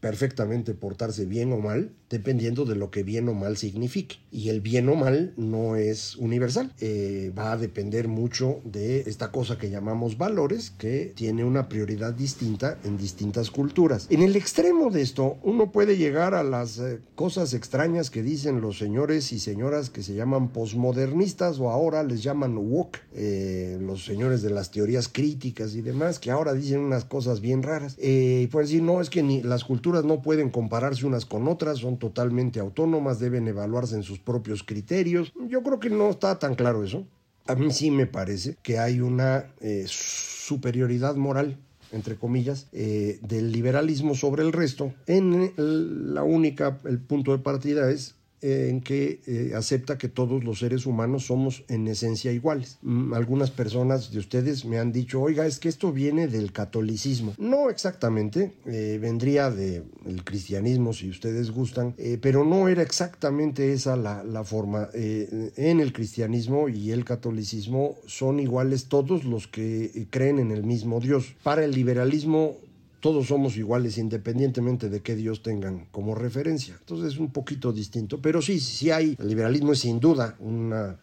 perfectamente 0.00 0.74
portarse 0.74 1.24
bien 1.26 1.52
o 1.52 1.58
mal, 1.58 1.90
dependiendo 2.10 2.64
de 2.64 2.74
lo 2.74 2.90
que 2.90 3.02
bien 3.02 3.28
o 3.28 3.34
mal 3.34 3.56
signifique. 3.56 4.16
Y 4.30 4.48
el 4.48 4.60
bien 4.60 4.88
o 4.88 4.94
mal 4.94 5.34
no 5.36 5.76
es 5.76 6.16
universal, 6.16 6.72
eh, 6.80 7.32
va 7.36 7.52
a 7.52 7.56
depender 7.56 8.08
mucho 8.08 8.60
de 8.64 9.00
esta 9.00 9.30
cosa 9.30 9.58
que 9.58 9.70
llamamos 9.70 10.18
valores, 10.18 10.70
que 10.70 11.12
tiene 11.14 11.44
una 11.44 11.68
prioridad 11.68 12.14
distinta 12.14 12.78
en 12.84 12.96
distintas 12.96 13.50
culturas. 13.50 14.06
En 14.10 14.22
el 14.22 14.36
extremo 14.36 14.90
de 14.90 15.02
esto, 15.02 15.38
uno 15.42 15.72
puede 15.72 15.96
llegar 15.96 16.34
a 16.34 16.42
las 16.42 16.78
eh, 16.78 17.00
cosas 17.14 17.54
extrañas 17.54 18.10
que 18.10 18.22
dicen 18.22 18.60
los 18.60 18.78
señores 18.78 19.32
y 19.32 19.40
señoras 19.40 19.90
que 19.90 20.02
se 20.02 20.14
llaman 20.14 20.48
posmodernistas 20.48 21.58
o 21.60 21.70
ahora 21.70 22.02
les 22.02 22.22
llaman 22.22 22.56
woke, 22.56 23.00
eh, 23.14 23.78
los 23.80 24.04
señores 24.04 24.42
de 24.42 24.50
las 24.50 24.70
teorías 24.70 25.08
críticas 25.08 25.74
y 25.74 25.82
demás, 25.82 26.18
que 26.18 26.30
ahora 26.30 26.54
dicen 26.54 26.80
unas 26.80 27.04
cosas 27.04 27.40
bien 27.40 27.62
raras. 27.62 27.96
Eh, 27.98 28.48
pues 28.50 28.68
decir, 28.68 28.82
no, 28.82 29.00
es 29.00 29.10
que 29.10 29.22
ni 29.22 29.42
las 29.42 29.64
culturas 29.64 30.04
no 30.04 30.22
pueden 30.22 30.50
compararse 30.50 31.06
unas 31.06 31.24
con 31.24 31.48
otras, 31.48 31.78
son 31.78 31.97
totalmente 31.98 32.60
autónomas, 32.60 33.18
deben 33.18 33.48
evaluarse 33.48 33.96
en 33.96 34.02
sus 34.02 34.18
propios 34.18 34.62
criterios. 34.62 35.32
Yo 35.48 35.62
creo 35.62 35.80
que 35.80 35.90
no 35.90 36.10
está 36.10 36.38
tan 36.38 36.54
claro 36.54 36.84
eso. 36.84 37.06
A 37.46 37.54
mí 37.54 37.70
sí 37.70 37.90
me 37.90 38.06
parece 38.06 38.56
que 38.62 38.78
hay 38.78 39.00
una 39.00 39.46
eh, 39.60 39.84
superioridad 39.86 41.16
moral 41.16 41.58
entre 41.92 42.16
comillas, 42.16 42.66
eh, 42.72 43.18
del 43.22 43.52
liberalismo 43.52 44.14
sobre 44.14 44.42
el 44.42 44.52
resto. 44.52 44.92
En 45.06 45.52
la 45.56 46.22
única, 46.22 46.78
el 46.84 46.98
punto 46.98 47.32
de 47.32 47.38
partida 47.38 47.90
es 47.90 48.14
en 48.40 48.80
que 48.80 49.20
eh, 49.26 49.52
acepta 49.54 49.98
que 49.98 50.08
todos 50.08 50.44
los 50.44 50.60
seres 50.60 50.86
humanos 50.86 51.26
somos 51.26 51.64
en 51.68 51.86
esencia 51.88 52.32
iguales. 52.32 52.78
Mm, 52.82 53.12
algunas 53.14 53.50
personas 53.50 54.10
de 54.12 54.18
ustedes 54.18 54.64
me 54.64 54.78
han 54.78 54.92
dicho, 54.92 55.20
oiga, 55.20 55.46
es 55.46 55.58
que 55.58 55.68
esto 55.68 55.92
viene 55.92 56.28
del 56.28 56.52
catolicismo. 56.52 57.34
No 57.38 57.70
exactamente, 57.70 58.52
eh, 58.66 58.98
vendría 59.00 59.50
del 59.50 60.24
cristianismo 60.24 60.92
si 60.92 61.10
ustedes 61.10 61.50
gustan, 61.50 61.94
eh, 61.98 62.18
pero 62.20 62.44
no 62.44 62.68
era 62.68 62.82
exactamente 62.82 63.72
esa 63.72 63.96
la, 63.96 64.22
la 64.24 64.44
forma. 64.44 64.88
en 64.94 65.80
el 65.80 65.92
cristianismo 65.92 66.68
y 66.68 66.92
el 66.92 67.04
catolicismo 67.04 67.96
son 68.06 68.40
iguales 68.40 68.86
todos 68.86 69.24
los 69.24 69.46
que 69.46 70.06
creen 70.10 70.38
en 70.38 70.50
el 70.50 70.64
mismo 70.64 71.00
Dios. 71.00 71.34
Para 71.42 71.64
el 71.64 71.72
liberalismo 71.72 72.56
todos 73.00 73.28
somos 73.28 73.56
iguales 73.56 73.98
independientemente 73.98 74.88
de 74.88 75.02
qué 75.02 75.14
Dios 75.14 75.42
tengan 75.42 75.86
como 75.90 76.14
referencia. 76.14 76.76
Entonces 76.80 77.14
es 77.14 77.18
un 77.18 77.30
poquito 77.30 77.72
distinto, 77.72 78.20
pero 78.20 78.42
sí, 78.42 78.60
sí 78.60 78.90
hay, 78.90 79.16
el 79.18 79.28
liberalismo 79.28 79.72
es 79.72 79.80
sin 79.80 80.00
duda 80.00 80.36
una 80.40 80.98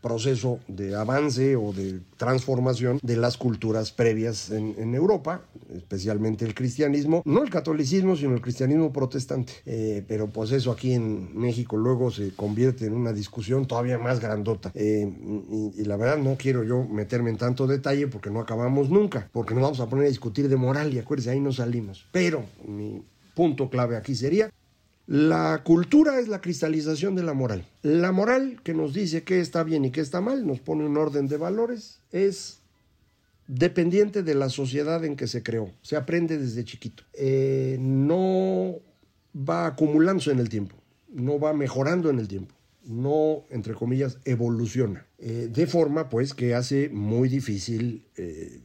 proceso 0.00 0.60
de 0.68 0.94
avance 0.94 1.56
o 1.56 1.72
de 1.72 2.00
transformación 2.16 2.98
de 3.02 3.16
las 3.16 3.36
culturas 3.36 3.92
previas 3.92 4.50
en, 4.50 4.94
Europa, 4.94 5.42
especialmente 5.74 6.44
el 6.44 6.54
cristianismo, 6.54 7.22
no 7.24 7.42
el 7.42 7.50
catolicismo, 7.50 8.16
sino 8.16 8.34
el 8.34 8.40
cristianismo 8.40 8.92
protestante. 8.92 9.52
Eh, 9.66 10.04
pero 10.08 10.28
pues 10.28 10.50
eso 10.52 10.72
aquí 10.72 10.92
en 10.92 11.38
México 11.38 11.76
luego 11.76 12.10
se 12.10 12.32
convierte 12.34 12.86
en 12.86 12.94
una 12.94 13.12
discusión 13.12 13.66
todavía 13.66 13.98
más 13.98 14.20
grandota. 14.20 14.72
Eh, 14.74 15.10
y, 15.76 15.84
la 15.84 15.96
verdad 15.96 16.18
no 16.18 16.36
quiero 16.36 16.64
yo 16.64 16.84
meterme 16.84 17.30
en 17.30 17.38
tanto 17.38 17.66
detalle 17.66 18.08
porque 18.08 18.30
no 18.30 18.40
acabamos 18.40 18.90
nunca, 18.90 19.28
porque 19.32 19.54
nos 19.54 19.62
vamos 19.62 19.80
a 19.80 19.86
poner 19.88 20.06
a 20.06 20.08
discutir 20.08 20.48
de 20.48 20.56
moral 20.56 20.92
y 20.92 20.98
acuérdense, 20.98 21.30
ahí 21.30 21.40
no 21.40 21.52
salimos. 21.52 22.06
Pero 22.12 22.44
mi 22.66 23.02
punto 23.34 23.70
clave 23.70 23.96
aquí 23.96 24.14
sería 24.14 24.50
la 25.08 25.62
cultura 25.64 26.20
es 26.20 26.28
la 26.28 26.42
cristalización 26.42 27.14
de 27.14 27.22
la 27.22 27.32
moral. 27.32 27.64
La 27.80 28.12
moral 28.12 28.60
que 28.62 28.74
nos 28.74 28.92
dice 28.92 29.24
qué 29.24 29.40
está 29.40 29.64
bien 29.64 29.86
y 29.86 29.90
qué 29.90 30.02
está 30.02 30.20
mal, 30.20 30.46
nos 30.46 30.60
pone 30.60 30.84
un 30.84 30.98
orden 30.98 31.28
de 31.28 31.38
valores, 31.38 32.00
es 32.12 32.58
dependiente 33.46 34.22
de 34.22 34.34
la 34.34 34.50
sociedad 34.50 35.02
en 35.06 35.16
que 35.16 35.26
se 35.26 35.42
creó. 35.42 35.72
Se 35.80 35.96
aprende 35.96 36.36
desde 36.36 36.62
chiquito. 36.62 37.04
Eh, 37.14 37.78
no 37.80 38.74
va 39.34 39.66
acumulándose 39.68 40.30
en 40.30 40.40
el 40.40 40.50
tiempo, 40.50 40.76
no 41.08 41.40
va 41.40 41.54
mejorando 41.54 42.10
en 42.10 42.18
el 42.18 42.28
tiempo, 42.28 42.54
no, 42.84 43.44
entre 43.48 43.72
comillas, 43.72 44.18
evoluciona. 44.26 45.06
Eh, 45.16 45.48
de 45.50 45.66
forma, 45.66 46.10
pues, 46.10 46.34
que 46.34 46.54
hace 46.54 46.90
muy 46.90 47.30
difícil 47.30 48.04
eh, 48.18 48.60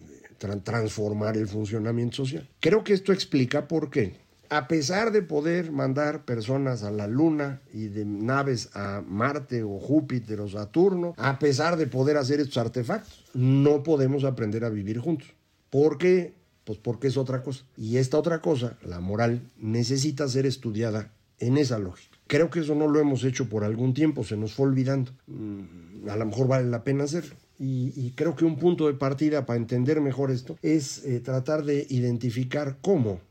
transformar 0.65 1.37
el 1.37 1.47
funcionamiento 1.47 2.17
social. 2.17 2.49
Creo 2.59 2.83
que 2.83 2.91
esto 2.91 3.13
explica 3.13 3.69
por 3.69 3.89
qué 3.89 4.22
a 4.53 4.67
pesar 4.67 5.11
de 5.11 5.23
poder 5.23 5.71
mandar 5.71 6.25
personas 6.25 6.83
a 6.83 6.91
la 6.91 7.07
Luna 7.07 7.59
y 7.73 7.87
de 7.87 8.05
naves 8.05 8.69
a 8.75 9.01
Marte 9.01 9.63
o 9.63 9.79
Júpiter 9.79 10.41
o 10.41 10.47
Saturno, 10.47 11.15
a 11.17 11.39
pesar 11.39 11.75
de 11.75 11.87
poder 11.87 12.17
hacer 12.17 12.39
estos 12.39 12.57
artefactos, 12.57 13.25
no 13.33 13.81
podemos 13.81 14.23
aprender 14.23 14.63
a 14.63 14.69
vivir 14.69 14.99
juntos. 14.99 15.27
¿Por 15.71 15.97
qué? 15.97 16.35
Pues 16.65 16.77
porque 16.77 17.07
es 17.07 17.17
otra 17.17 17.41
cosa. 17.41 17.65
Y 17.77 17.97
esta 17.97 18.19
otra 18.19 18.41
cosa, 18.41 18.77
la 18.85 18.99
moral, 18.99 19.41
necesita 19.57 20.27
ser 20.27 20.45
estudiada 20.45 21.11
en 21.39 21.57
esa 21.57 21.79
lógica. 21.79 22.15
creo 22.27 22.51
que 22.51 22.59
eso 22.59 22.75
no 22.75 22.87
lo 22.87 22.99
hemos 22.99 23.23
hecho 23.23 23.49
por 23.49 23.63
algún 23.63 23.95
tiempo, 23.95 24.23
se 24.23 24.37
nos 24.37 24.53
fue 24.53 24.67
olvidando. 24.67 25.11
Mm, 25.25 26.09
a 26.09 26.15
lo 26.15 26.27
mejor 26.27 26.47
vale 26.47 26.69
la 26.69 26.83
pena 26.83 27.05
hacerlo. 27.05 27.35
Y, 27.59 28.11
creo 28.15 28.35
que 28.35 28.45
un 28.45 28.57
punto 28.57 28.87
de 28.87 28.93
partida 28.93 29.45
para 29.45 29.57
entender 29.57 30.01
mejor 30.01 30.31
esto 30.31 30.57
es 30.61 31.05
eh, 31.05 31.21
tratar 31.21 31.63
de 31.63 31.87
identificar 31.89 32.77
cómo 32.81 33.21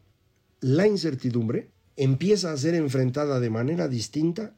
la 0.62 0.87
incertidumbre 0.87 1.70
empieza 1.96 2.53
a 2.53 2.57
ser 2.57 2.77
enfrentada 2.77 3.40
de 3.40 3.51
manera 3.51 3.88
distinta 3.88 4.55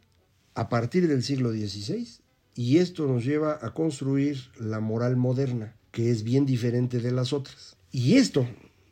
a 0.55 0.69
partir 0.69 1.09
del 1.09 1.23
siglo 1.23 1.51
XVI 1.51 2.07
y 2.55 2.77
esto 2.77 3.07
nos 3.07 3.25
lleva 3.25 3.59
a 3.63 3.73
construir 3.73 4.39
la 4.61 4.81
moral 4.81 5.17
moderna, 5.17 5.75
que 5.91 6.11
es 6.11 6.23
bien 6.23 6.45
diferente 6.45 7.01
de 7.01 7.11
las 7.11 7.33
otras. 7.33 7.77
Y 7.91 8.17
esto 8.17 8.47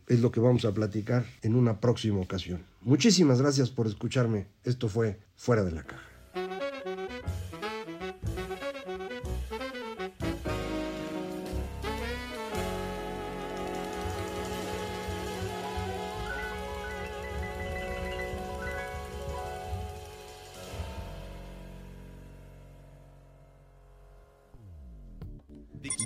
es 0.09 0.21
lo 0.21 0.33
que 0.33 0.41
vamos 0.41 0.65
a 0.65 0.73
platicar 0.73 1.27
en 1.43 1.55
una 1.55 1.81
próxima 1.81 2.19
ocasión. 2.19 2.65
Muchísimas 2.81 3.41
gracias 3.41 3.71
por 3.71 3.87
escucharme. 3.87 4.47
Esto 4.65 4.89
fue 4.89 5.21
Fuera 5.37 5.65
de 5.65 5.73
la 5.73 5.85
Caja. 5.85 6.12